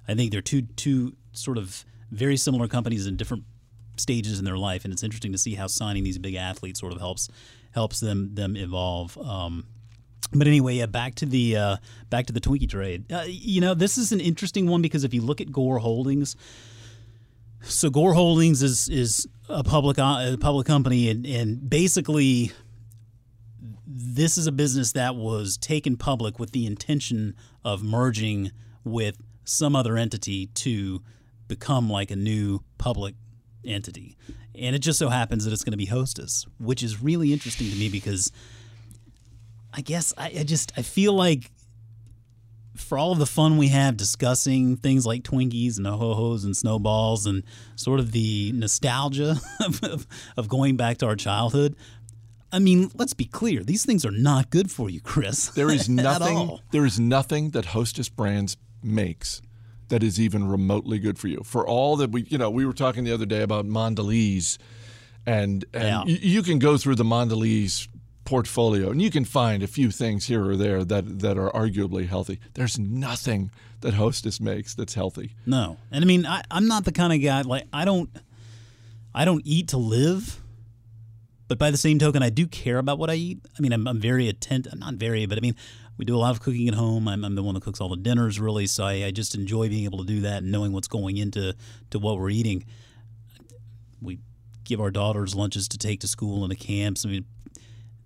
I 0.09 0.15
think 0.15 0.33
they're 0.33 0.43
two 0.43 0.63
two 0.63 1.15
sort 1.33 1.57
of 1.57 1.85
very 2.11 2.37
similar 2.37 2.67
companies 2.67 3.07
in 3.07 3.17
different 3.17 3.45
stages 3.97 4.41
in 4.41 4.45
their 4.45 4.59
life, 4.59 4.85
and 4.85 4.93
it's 4.93 5.05
interesting 5.05 5.33
to 5.33 5.39
see 5.39 5.55
how 5.55 5.69
signing 5.69 6.03
these 6.03 6.19
big 6.19 6.35
athletes 6.35 6.81
sort 6.81 6.93
of 6.93 6.99
helps 6.99 7.29
helps 7.71 8.01
them 8.01 8.35
them 8.35 8.57
evolve. 8.57 9.17
Um, 9.19 9.67
but 10.35 10.47
anyway, 10.47 10.77
yeah, 10.77 10.87
back 10.87 11.15
to 11.17 11.27
the 11.27 11.57
uh, 11.57 11.77
back 12.11 12.27
to 12.27 12.33
the 12.33 12.41
Twinkie 12.41 12.69
trade. 12.69 13.11
Uh, 13.13 13.25
you 13.27 13.61
know, 13.61 13.75
this 13.75 13.99
is 13.99 14.13
an 14.13 14.21
interesting 14.21 14.67
one 14.67 14.83
because 14.83 15.05
if 15.05 15.13
you 15.13 15.21
look 15.21 15.41
at 15.41 15.53
Gore 15.53 15.79
Holdings, 15.79 16.37
so 17.63 17.91
Gore 17.91 18.15
Holdings 18.15 18.63
is 18.63 18.89
is 18.89 19.27
a 19.49 19.63
public 19.63 19.99
uh, 19.99 20.33
a 20.33 20.37
public 20.39 20.67
company, 20.67 21.11
and, 21.11 21.27
and 21.27 21.69
basically 21.69 22.53
this 23.87 24.39
is 24.39 24.47
a 24.47 24.53
business 24.53 24.93
that 24.93 25.17
was 25.17 25.57
taken 25.57 25.97
public 25.97 26.39
with 26.39 26.53
the 26.53 26.67
intention 26.67 27.37
of 27.65 27.83
merging 27.83 28.51
with 28.85 29.17
some 29.45 29.77
other 29.77 29.97
entity 29.97 30.47
to 30.47 31.03
become 31.47 31.91
like 31.91 32.11
a 32.11 32.17
new 32.17 32.61
public 32.79 33.15
entity. 33.65 34.17
And 34.55 34.75
it 34.75 34.81
just 34.81 34.99
so 34.99 35.09
happens 35.09 35.45
that 35.45 35.53
it's 35.53 35.65
going 35.65 35.73
to 35.73 35.79
be 35.79 35.87
Hostess, 35.87 36.47
which 36.59 36.83
is 36.83 37.03
really 37.03 37.33
interesting 37.33 37.71
to 37.71 37.77
me 37.77 37.89
because 37.89 38.33
I 39.73 39.81
guess 39.81 40.13
I, 40.17 40.33
I 40.41 40.45
just 40.45 40.73
I 40.77 40.83
feel 40.83 41.15
like 41.15 41.51
for 42.77 42.99
all 42.99 43.13
of 43.13 43.19
the 43.19 43.27
fun 43.27 43.59
we 43.59 43.69
have 43.69 43.97
discussing 43.97 44.77
things 44.77 45.07
like 45.07 45.23
Twinkies 45.23 45.79
and 45.79 45.87
ho-hos 45.87 46.45
and 46.45 46.57
snowballs 46.57 47.27
and 47.27 47.43
sort 47.77 48.01
of 48.01 48.13
the 48.13 48.53
nostalgia 48.53 49.37
of, 49.61 50.07
of, 50.37 50.49
going 50.49 50.77
back 50.77 50.99
to 50.99 51.07
our 51.07 51.17
childhood, 51.17 51.77
I 52.51 52.59
mean, 52.59 52.91
let's 52.95 53.13
be 53.13 53.25
clear. 53.25 53.63
These 53.63 53.85
things 53.85 54.05
are 54.05 54.11
not 54.11 54.51
good 54.51 54.71
for 54.71 54.89
you, 54.89 55.01
Chris. 55.01 55.49
There 55.55 55.71
is 55.71 55.89
nothing. 55.91 56.59
there 56.71 56.87
is 56.87 56.99
nothing 56.99 57.51
that 57.51 57.67
Hostess 57.67 58.09
Brands 58.09 58.57
makes 58.83 59.43
that 59.89 60.03
is 60.03 60.19
even 60.19 60.49
remotely 60.49 60.99
good 60.99 61.19
for 61.19 61.29
you. 61.29 61.43
For 61.45 61.67
all 61.67 61.97
that 61.97 62.11
we, 62.11 62.23
you 62.23 62.39
know, 62.39 62.51
we 62.51 62.65
were 62.65 62.73
talking 62.73 63.05
the 63.05 63.13
other 63.13 63.27
day 63.27 63.43
about 63.43 63.67
Mondelez, 63.67 64.57
and 65.27 65.65
and 65.75 65.85
yeah. 65.85 66.05
you, 66.07 66.17
you 66.17 66.43
can 66.43 66.59
go 66.59 66.79
through 66.79 66.95
the 66.95 67.05
Mondelez 67.05 67.89
portfolio 68.25 68.91
and 68.91 69.03
you 69.03 69.11
can 69.11 69.25
find 69.25 69.63
a 69.63 69.67
few 69.67 69.91
things 69.91 70.27
here 70.27 70.49
or 70.49 70.57
there 70.57 70.85
that 70.85 71.21
that 71.21 71.39
are 71.39 71.51
arguably 71.51 72.09
healthy. 72.09 72.39
There's 72.55 72.79
nothing 72.79 73.51
that 73.81 73.95
Hostess 73.95 74.41
makes 74.41 74.75
that's 74.75 74.95
healthy. 74.95 75.35
No, 75.45 75.77
and 75.91 76.05
I 76.05 76.07
mean, 76.07 76.25
I, 76.25 76.43
I'm 76.51 76.67
not 76.67 76.85
the 76.85 76.93
kind 76.93 77.13
of 77.13 77.21
guy 77.21 77.43
like 77.43 77.67
I 77.73 77.85
don't, 77.85 78.11
I 79.15 79.25
don't 79.25 79.43
eat 79.45 79.69
to 79.69 79.77
live. 79.77 80.39
But 81.49 81.59
by 81.59 81.71
the 81.71 81.77
same 81.77 81.99
token, 81.99 82.23
I 82.23 82.31
do 82.31 82.47
care 82.47 82.79
about 82.79 82.99
what 82.99 83.11
I 83.11 83.15
eat. 83.15 83.41
I 83.59 83.61
mean, 83.61 83.75
I'm, 83.75 83.87
I'm 83.87 84.01
very 84.01 84.27
attentive. 84.27 84.79
Not 84.79 84.95
very, 84.95 85.27
but 85.27 85.37
I 85.37 85.43
mean, 85.43 85.55
we 85.99 86.07
do 86.07 86.17
a 86.17 86.19
lot 86.19 86.31
of 86.31 86.41
cooking 86.41 86.67
at 86.67 86.75
home. 86.75 87.07
I'm, 87.07 87.25
I'm 87.25 87.35
the 87.35 87.43
one 87.43 87.55
that 87.55 87.63
cooks 87.63 87.79
all 87.79 87.91
the 87.91 87.97
dinners, 87.97 88.41
really. 88.41 88.67
So 88.67 88.85
I, 88.85 89.05
I, 89.05 89.11
just 89.11 89.35
enjoy 89.35 89.69
being 89.69 89.85
able 89.85 89.99
to 89.99 90.07
do 90.07 90.23
that 90.23 90.43
and 90.43 90.51
knowing 90.51 90.73
what's 90.73 90.89
going 90.89 91.19
into 91.19 91.55
to 91.91 91.99
what 91.99 92.19
we're 92.19 92.31
eating. 92.31 92.65
We 94.01 94.19
give 94.65 94.81
our 94.81 94.91
daughters 94.91 95.35
lunches 95.35 95.69
to 95.69 95.79
take 95.79 96.01
to 96.01 96.09
school 96.09 96.43
and 96.43 96.51
to 96.51 96.57
camps. 96.57 97.05
I 97.05 97.11
mean, 97.11 97.27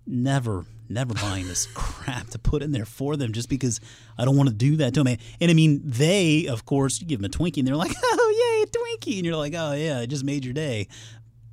never, 0.07 0.65
never 0.89 1.13
buying 1.13 1.47
this 1.47 1.65
crap 1.73 2.27
to 2.29 2.39
put 2.39 2.61
in 2.61 2.71
there 2.71 2.85
for 2.85 3.15
them 3.15 3.33
just 3.33 3.49
because 3.49 3.79
I 4.17 4.25
don't 4.25 4.37
want 4.37 4.49
to 4.49 4.55
do 4.55 4.77
that 4.77 4.93
to 4.95 5.03
them. 5.03 5.17
And 5.39 5.51
I 5.51 5.53
mean, 5.53 5.81
they, 5.83 6.47
of 6.47 6.65
course, 6.65 7.01
you 7.01 7.07
give 7.07 7.21
them 7.21 7.25
a 7.25 7.29
Twinkie 7.29 7.57
and 7.57 7.67
they're 7.67 7.75
like, 7.75 7.93
oh, 8.03 8.65
yay, 8.65 8.71
Twinkie. 8.71 9.17
And 9.17 9.25
you're 9.25 9.35
like, 9.35 9.53
oh, 9.55 9.73
yeah, 9.73 9.99
it 9.99 10.07
just 10.07 10.23
made 10.23 10.45
your 10.45 10.53
day. 10.53 10.87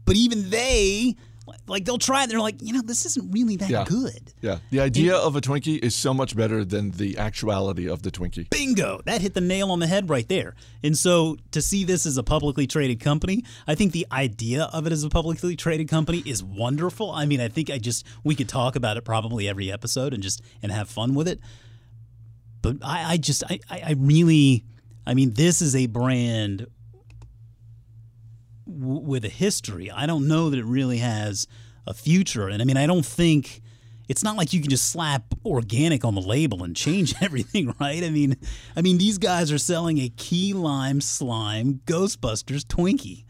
But 0.05 0.17
even 0.17 0.51
they 0.51 1.17
like 1.66 1.85
they'll 1.85 1.98
try 1.98 2.24
it. 2.24 2.30
They're 2.30 2.40
like, 2.40 2.57
you 2.61 2.72
know, 2.72 2.80
this 2.83 3.04
isn't 3.07 3.30
really 3.30 3.57
that 3.57 3.70
yeah. 3.70 3.85
good. 3.85 4.33
Yeah. 4.40 4.59
The 4.70 4.80
idea 4.80 5.14
and, 5.14 5.24
of 5.24 5.37
a 5.37 5.40
Twinkie 5.40 5.83
is 5.83 5.94
so 5.94 6.14
much 6.14 6.37
better 6.37 6.64
than 6.64 6.92
the 6.92 7.18
actuality 7.18 7.88
of 7.88 8.02
the 8.02 8.11
Twinkie. 8.11 8.48
Bingo. 8.50 9.00
That 9.04 9.20
hit 9.20 9.35
the 9.35 9.40
nail 9.40 9.70
on 9.70 9.78
the 9.78 9.87
head 9.87 10.09
right 10.09 10.28
there. 10.28 10.54
And 10.83 10.96
so 10.96 11.37
to 11.50 11.61
see 11.61 11.85
this 11.85 12.07
as 12.07 12.16
a 12.16 12.22
publicly 12.22 12.66
traded 12.66 13.00
company, 13.00 13.44
I 13.66 13.74
think 13.74 13.92
the 13.92 14.07
idea 14.11 14.64
of 14.72 14.87
it 14.87 14.92
as 14.92 15.04
a 15.04 15.09
publicly 15.09 15.57
traded 15.57 15.88
company 15.88 16.22
is 16.24 16.42
wonderful. 16.42 17.11
I 17.11 17.26
mean, 17.26 17.40
I 17.40 17.48
think 17.48 17.70
I 17.70 17.78
just 17.78 18.07
we 18.22 18.35
could 18.35 18.48
talk 18.48 18.76
about 18.76 18.96
it 18.96 19.04
probably 19.04 19.48
every 19.48 19.70
episode 19.70 20.14
and 20.14 20.22
just 20.22 20.42
and 20.62 20.72
have 20.72 20.88
fun 20.88 21.14
with 21.14 21.28
it. 21.28 21.40
But 22.62 22.76
I, 22.83 23.12
I 23.12 23.16
just 23.18 23.44
I, 23.48 23.61
I 23.70 23.94
really 23.98 24.64
I 25.07 25.14
mean, 25.14 25.33
this 25.33 25.61
is 25.61 25.76
a 25.76 25.87
brand 25.87 26.66
w- 28.66 29.00
with 29.00 29.24
a 29.24 29.29
history. 29.29 29.90
I 29.90 30.07
don't 30.07 30.29
know 30.29 30.50
that 30.50 30.59
it 30.59 30.64
really 30.64 30.98
has 30.98 31.46
a 31.87 31.94
future. 31.94 32.48
And 32.48 32.62
I 32.62 32.64
mean, 32.64 32.77
I 32.77 32.87
don't 32.87 33.05
think 33.05 33.62
it's 34.09 34.22
not 34.22 34.37
like 34.37 34.53
you 34.53 34.61
can 34.61 34.70
just 34.70 34.90
slap 34.90 35.35
organic 35.44 36.05
on 36.05 36.14
the 36.14 36.20
label 36.20 36.62
and 36.62 36.77
change 36.77 37.14
everything, 37.20 37.74
right? 37.81 38.03
I 38.03 38.11
mean, 38.11 38.37
I 38.77 38.83
mean 38.83 38.98
these 38.98 39.18
guys 39.18 39.50
are 39.53 39.59
selling 39.59 39.98
a 39.98 40.09
key 40.11 40.53
lime 40.53 41.00
slime 41.00 41.81
Ghostbusters 41.87 42.64
Twinkie. 42.64 43.24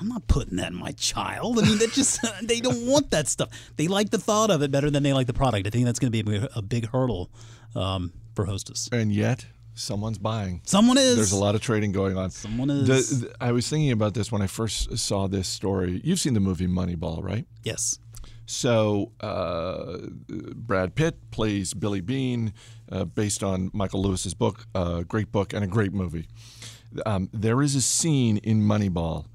I'm 0.00 0.08
not 0.08 0.28
putting 0.28 0.56
that 0.58 0.70
in 0.70 0.78
my 0.78 0.92
child. 0.92 1.58
I 1.58 1.62
mean, 1.62 1.78
that 1.78 1.92
just 1.92 2.24
they 2.42 2.60
don't 2.60 2.86
want 2.86 3.10
that 3.10 3.26
stuff. 3.26 3.48
They 3.76 3.88
like 3.88 4.10
the 4.10 4.18
thought 4.18 4.50
of 4.50 4.62
it 4.62 4.70
better 4.70 4.90
than 4.90 5.02
they 5.02 5.12
like 5.12 5.26
the 5.26 5.32
product. 5.32 5.66
I 5.66 5.70
think 5.70 5.86
that's 5.86 5.98
going 5.98 6.12
to 6.12 6.22
be 6.22 6.48
a, 6.54 6.62
big 6.62 6.88
hurdle 6.88 7.30
um, 7.74 8.12
for 8.34 8.44
Hostess. 8.44 8.88
And 8.92 9.12
yet, 9.12 9.44
Someone's 9.78 10.18
buying. 10.18 10.60
Someone 10.64 10.98
is. 10.98 11.16
There's 11.16 11.32
a 11.32 11.36
lot 11.38 11.54
of 11.54 11.60
trading 11.60 11.92
going 11.92 12.16
on. 12.16 12.30
Someone 12.30 12.68
is. 12.70 13.20
The, 13.20 13.26
the, 13.26 13.34
I 13.40 13.52
was 13.52 13.68
thinking 13.68 13.92
about 13.92 14.14
this 14.14 14.32
when 14.32 14.42
I 14.42 14.46
first 14.46 14.98
saw 14.98 15.28
this 15.28 15.46
story. 15.48 16.00
You've 16.04 16.20
seen 16.20 16.34
the 16.34 16.40
movie 16.40 16.66
Moneyball, 16.66 17.22
right? 17.22 17.46
yes. 17.62 17.98
So 18.50 19.12
uh, 19.20 19.98
Brad 20.28 20.94
Pitt 20.94 21.30
plays 21.30 21.74
Billy 21.74 22.00
Beane, 22.00 22.54
uh, 22.90 23.04
based 23.04 23.42
on 23.42 23.70
Michael 23.74 24.00
Lewis's 24.02 24.32
book, 24.32 24.64
a 24.74 25.04
great 25.04 25.30
book 25.30 25.52
and 25.52 25.62
a 25.62 25.66
great 25.66 25.92
movie. 25.92 26.28
Um, 27.04 27.28
there 27.34 27.60
is 27.60 27.74
a 27.74 27.82
scene 27.82 28.38
in 28.38 28.62
Moneyball 28.62 29.26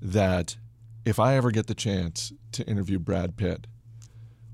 that, 0.00 0.56
if 1.04 1.18
I 1.18 1.34
ever 1.34 1.50
get 1.50 1.66
the 1.66 1.74
chance 1.74 2.32
to 2.52 2.64
interview 2.68 3.00
Brad 3.00 3.36
Pitt, 3.36 3.66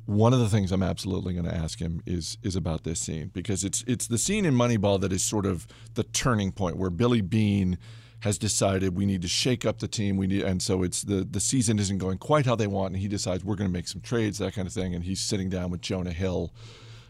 one 0.06 0.32
of 0.32 0.38
the 0.38 0.48
things 0.48 0.72
I'm 0.72 0.82
absolutely 0.82 1.34
going 1.34 1.46
to 1.46 1.54
ask 1.54 1.80
him 1.80 2.00
is 2.06 2.38
is 2.42 2.56
about 2.56 2.84
this 2.84 3.00
scene 3.00 3.30
because 3.34 3.64
it's 3.64 3.84
it's 3.86 4.06
the 4.06 4.18
scene 4.18 4.44
in 4.44 4.54
Moneyball 4.54 5.00
that 5.00 5.12
is 5.12 5.22
sort 5.22 5.46
of 5.46 5.66
the 5.94 6.04
turning 6.04 6.52
point 6.52 6.76
where 6.76 6.90
Billy 6.90 7.20
Beane 7.20 7.76
has 8.20 8.38
decided 8.38 8.96
we 8.96 9.04
need 9.04 9.22
to 9.22 9.28
shake 9.28 9.66
up 9.66 9.78
the 9.78 9.88
team. 9.88 10.16
We 10.16 10.26
need, 10.26 10.42
and 10.42 10.62
so 10.62 10.82
it's 10.82 11.02
the 11.02 11.26
the 11.28 11.40
season 11.40 11.78
isn't 11.78 11.98
going 11.98 12.18
quite 12.18 12.46
how 12.46 12.54
they 12.54 12.68
want, 12.68 12.92
and 12.92 13.02
he 13.02 13.08
decides 13.08 13.44
we're 13.44 13.56
going 13.56 13.68
to 13.68 13.72
make 13.72 13.88
some 13.88 14.00
trades, 14.00 14.38
that 14.38 14.54
kind 14.54 14.66
of 14.66 14.72
thing. 14.72 14.94
And 14.94 15.04
he's 15.04 15.20
sitting 15.20 15.48
down 15.48 15.70
with 15.70 15.80
Jonah 15.80 16.12
Hill, 16.12 16.54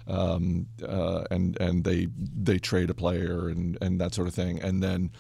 um, 0.07 0.67
uh, 0.87 1.25
and 1.31 1.61
and 1.61 1.85
they 1.85 2.09
they 2.17 2.59
trade 2.59 2.91
a 2.91 2.95
player 2.95 3.49
and 3.49 3.77
and 3.81 4.01
that 4.01 4.15
sort 4.15 4.27
of 4.27 4.35
thing. 4.35 4.61
And 4.61 4.83
then 4.83 5.11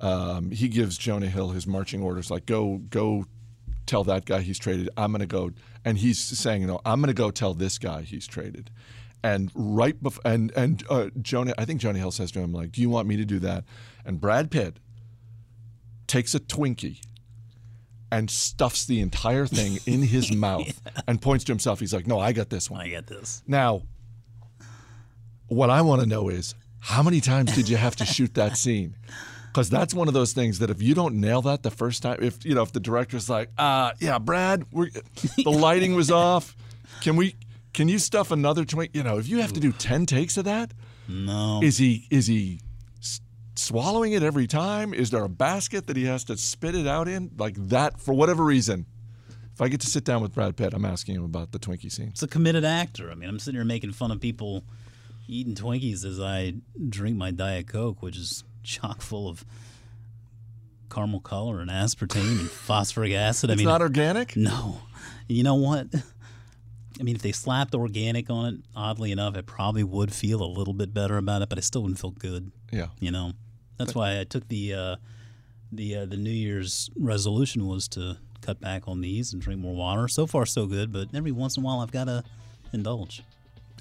um, 0.00 0.50
he 0.50 0.68
gives 0.68 0.96
Jonah 0.96 1.28
Hill 1.28 1.50
his 1.50 1.66
marching 1.66 2.02
orders, 2.02 2.30
like 2.30 2.46
go 2.46 2.78
go 2.88 3.26
tell 3.88 4.04
that 4.04 4.24
guy 4.24 4.40
he's 4.40 4.58
traded. 4.58 4.90
I'm 4.96 5.10
going 5.10 5.20
to 5.20 5.26
go, 5.26 5.50
and 5.84 5.98
he's 5.98 6.18
saying, 6.18 6.60
you 6.62 6.68
know, 6.68 6.80
I'm 6.84 7.00
going 7.00 7.08
to 7.08 7.14
go 7.14 7.30
tell 7.30 7.54
this 7.54 7.78
guy 7.78 8.02
he's 8.02 8.26
traded. 8.26 8.70
And 9.22 9.50
right 9.54 10.00
before, 10.00 10.22
and 10.24 10.52
and 10.52 10.84
uh, 10.88 11.10
Jonah, 11.20 11.54
I 11.58 11.64
think 11.64 11.80
Jonah 11.80 11.98
Hill 11.98 12.12
says 12.12 12.30
to 12.32 12.40
him, 12.40 12.52
like, 12.52 12.70
"Do 12.70 12.80
you 12.80 12.88
want 12.88 13.08
me 13.08 13.16
to 13.16 13.24
do 13.24 13.40
that?" 13.40 13.64
And 14.04 14.20
Brad 14.20 14.50
Pitt 14.50 14.78
takes 16.06 16.34
a 16.34 16.40
Twinkie 16.40 17.00
and 18.12 18.30
stuffs 18.30 18.86
the 18.86 19.00
entire 19.00 19.46
thing 19.46 19.78
in 19.86 20.02
his 20.02 20.32
mouth 20.32 20.80
and 21.08 21.20
points 21.20 21.44
to 21.46 21.52
himself. 21.52 21.80
He's 21.80 21.92
like, 21.92 22.06
"No, 22.06 22.20
I 22.20 22.32
got 22.32 22.48
this 22.50 22.70
one." 22.70 22.80
I 22.80 22.88
get 22.88 23.08
this. 23.08 23.42
Now, 23.46 23.82
what 25.48 25.68
I 25.68 25.82
want 25.82 26.00
to 26.02 26.06
know 26.06 26.28
is 26.28 26.54
how 26.80 27.02
many 27.02 27.20
times 27.20 27.54
did 27.54 27.68
you 27.68 27.76
have 27.76 27.96
to 27.96 28.06
shoot 28.06 28.34
that 28.34 28.56
scene? 28.56 28.94
Because 29.48 29.70
that's 29.70 29.92
one 29.94 30.08
of 30.08 30.14
those 30.14 30.32
things 30.32 30.58
that 30.60 30.70
if 30.70 30.80
you 30.82 30.94
don't 30.94 31.16
nail 31.16 31.42
that 31.42 31.62
the 31.62 31.70
first 31.70 32.02
time, 32.02 32.18
if 32.22 32.44
you 32.44 32.54
know, 32.54 32.62
if 32.62 32.72
the 32.72 32.80
director's 32.80 33.28
like, 33.28 33.50
uh, 33.58 33.92
yeah, 33.98 34.18
Brad, 34.18 34.64
we're, 34.72 34.90
the 35.44 35.50
lighting 35.50 35.94
was 35.94 36.10
off. 36.10 36.54
Can 37.00 37.16
we? 37.16 37.34
Can 37.74 37.88
you 37.88 37.98
stuff 37.98 38.30
another 38.30 38.64
Twinkie? 38.64 38.90
You 38.94 39.02
know, 39.02 39.18
if 39.18 39.28
you 39.28 39.38
have 39.40 39.52
to 39.54 39.60
do 39.60 39.72
ten 39.72 40.06
takes 40.06 40.36
of 40.36 40.44
that, 40.44 40.72
No. 41.08 41.60
is 41.62 41.78
he 41.78 42.06
is 42.10 42.26
he 42.26 42.60
swallowing 43.54 44.12
it 44.12 44.22
every 44.22 44.46
time? 44.46 44.94
Is 44.94 45.10
there 45.10 45.24
a 45.24 45.28
basket 45.28 45.86
that 45.88 45.96
he 45.96 46.04
has 46.04 46.24
to 46.24 46.36
spit 46.36 46.74
it 46.74 46.86
out 46.86 47.08
in 47.08 47.30
like 47.38 47.54
that 47.68 48.00
for 48.00 48.14
whatever 48.14 48.44
reason? 48.44 48.86
If 49.54 49.60
I 49.62 49.68
get 49.68 49.80
to 49.80 49.88
sit 49.88 50.04
down 50.04 50.22
with 50.22 50.34
Brad 50.34 50.56
Pitt, 50.56 50.72
I'm 50.72 50.84
asking 50.84 51.16
him 51.16 51.24
about 51.24 51.50
the 51.50 51.58
Twinkie 51.58 51.90
scene. 51.90 52.08
It's 52.08 52.22
a 52.22 52.28
committed 52.28 52.64
actor. 52.64 53.10
I 53.10 53.14
mean, 53.16 53.28
I'm 53.28 53.40
sitting 53.40 53.58
here 53.58 53.64
making 53.64 53.90
fun 53.92 54.12
of 54.12 54.20
people 54.20 54.62
eating 55.26 55.56
Twinkies 55.56 56.04
as 56.04 56.20
I 56.20 56.54
drink 56.88 57.16
my 57.16 57.32
Diet 57.32 57.66
Coke, 57.66 58.00
which 58.00 58.16
is 58.16 58.44
chock 58.68 59.00
full 59.00 59.28
of 59.28 59.44
caramel 60.90 61.20
color 61.20 61.60
and 61.60 61.70
aspartame 61.70 62.40
and 62.40 62.50
phosphoric 62.68 63.12
acid. 63.12 63.50
I 63.50 63.54
It's 63.54 63.58
mean, 63.60 63.68
not 63.68 63.82
organic. 63.82 64.36
no. 64.36 64.80
You 65.28 65.42
know 65.42 65.54
what? 65.56 65.88
I 66.98 67.02
mean, 67.02 67.14
if 67.14 67.22
they 67.22 67.32
slapped 67.32 67.74
organic 67.74 68.28
on 68.30 68.46
it, 68.54 68.60
oddly 68.74 69.12
enough, 69.12 69.36
I 69.36 69.42
probably 69.42 69.84
would 69.84 70.12
feel 70.12 70.42
a 70.42 70.46
little 70.46 70.74
bit 70.74 70.92
better 70.92 71.16
about 71.16 71.42
it, 71.42 71.48
but 71.48 71.58
I 71.58 71.60
still 71.60 71.82
wouldn't 71.82 72.00
feel 72.00 72.10
good. 72.10 72.50
Yeah. 72.72 72.88
You 72.98 73.10
know, 73.10 73.32
that's 73.76 73.94
why 73.94 74.18
I 74.18 74.24
took 74.24 74.48
the 74.48 74.74
uh, 74.74 74.96
the 75.70 75.96
uh, 75.96 76.06
the 76.06 76.16
New 76.16 76.30
Year's 76.30 76.90
resolution 76.98 77.66
was 77.66 77.86
to 77.88 78.16
cut 78.40 78.60
back 78.60 78.88
on 78.88 79.00
these 79.00 79.32
and 79.32 79.40
drink 79.42 79.60
more 79.60 79.74
water. 79.74 80.08
So 80.08 80.26
far, 80.26 80.46
so 80.46 80.66
good, 80.66 80.92
but 80.92 81.08
every 81.14 81.30
once 81.32 81.56
in 81.56 81.62
a 81.62 81.66
while, 81.66 81.80
I've 81.80 81.92
got 81.92 82.04
to 82.04 82.24
indulge. 82.72 83.22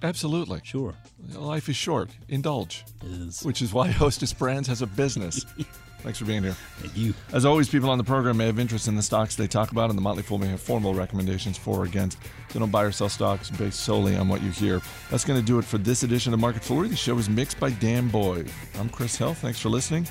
Absolutely. 0.04 0.62
Sure, 0.64 0.94
Life 1.34 1.70
is 1.70 1.76
short. 1.76 2.10
Indulge, 2.30 2.86
it 3.02 3.12
is. 3.28 3.44
which 3.44 3.62
is 3.62 3.74
why 3.74 3.88
Hostess 3.92 4.34
Brands 4.34 4.68
has 4.68 4.82
a 4.82 4.88
business. 4.88 5.46
Thanks 6.02 6.20
for 6.20 6.26
being 6.26 6.44
here. 6.44 6.56
Thank 6.78 6.96
you. 6.96 7.14
As 7.34 7.44
always, 7.44 7.68
people 7.68 7.90
on 7.90 7.98
the 7.98 8.04
program 8.04 8.38
may 8.38 8.46
have 8.46 8.60
interest 8.60 8.88
in 8.88 8.96
the 8.96 9.02
stocks 9.02 9.36
they 9.36 9.48
talk 9.48 9.72
about, 9.72 9.90
and 9.90 9.98
the 9.98 10.02
Motley 10.02 10.22
Fool 10.22 10.38
may 10.38 10.48
have 10.48 10.62
formal 10.62 10.94
recommendations 10.94 11.58
for 11.58 11.80
or 11.80 11.86
against. 11.86 12.20
So 12.50 12.60
don't 12.60 12.70
buy 12.72 12.84
or 12.84 12.92
sell 12.92 13.10
stocks 13.10 13.50
based 13.50 13.80
solely 13.80 14.16
on 14.16 14.30
what 14.30 14.42
you 14.44 14.52
hear. 14.52 14.80
That's 15.10 15.26
going 15.26 15.40
to 15.40 15.46
do 15.46 15.58
it 15.58 15.66
for 15.66 15.80
this 15.80 16.04
edition 16.04 16.34
of 16.34 16.40
Market 16.40 16.62
Foolery. 16.64 16.88
The 16.90 16.96
show 16.96 17.18
is 17.18 17.30
mixed 17.30 17.60
by 17.60 17.72
Dan 17.72 18.10
Boyd. 18.10 18.50
I'm 18.80 18.90
Chris 18.90 19.16
Hill. 19.18 19.34
Thanks 19.34 19.60
for 19.60 19.70
listening. 19.70 20.08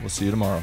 We'll 0.00 0.10
see 0.10 0.26
you 0.26 0.30
tomorrow. 0.30 0.62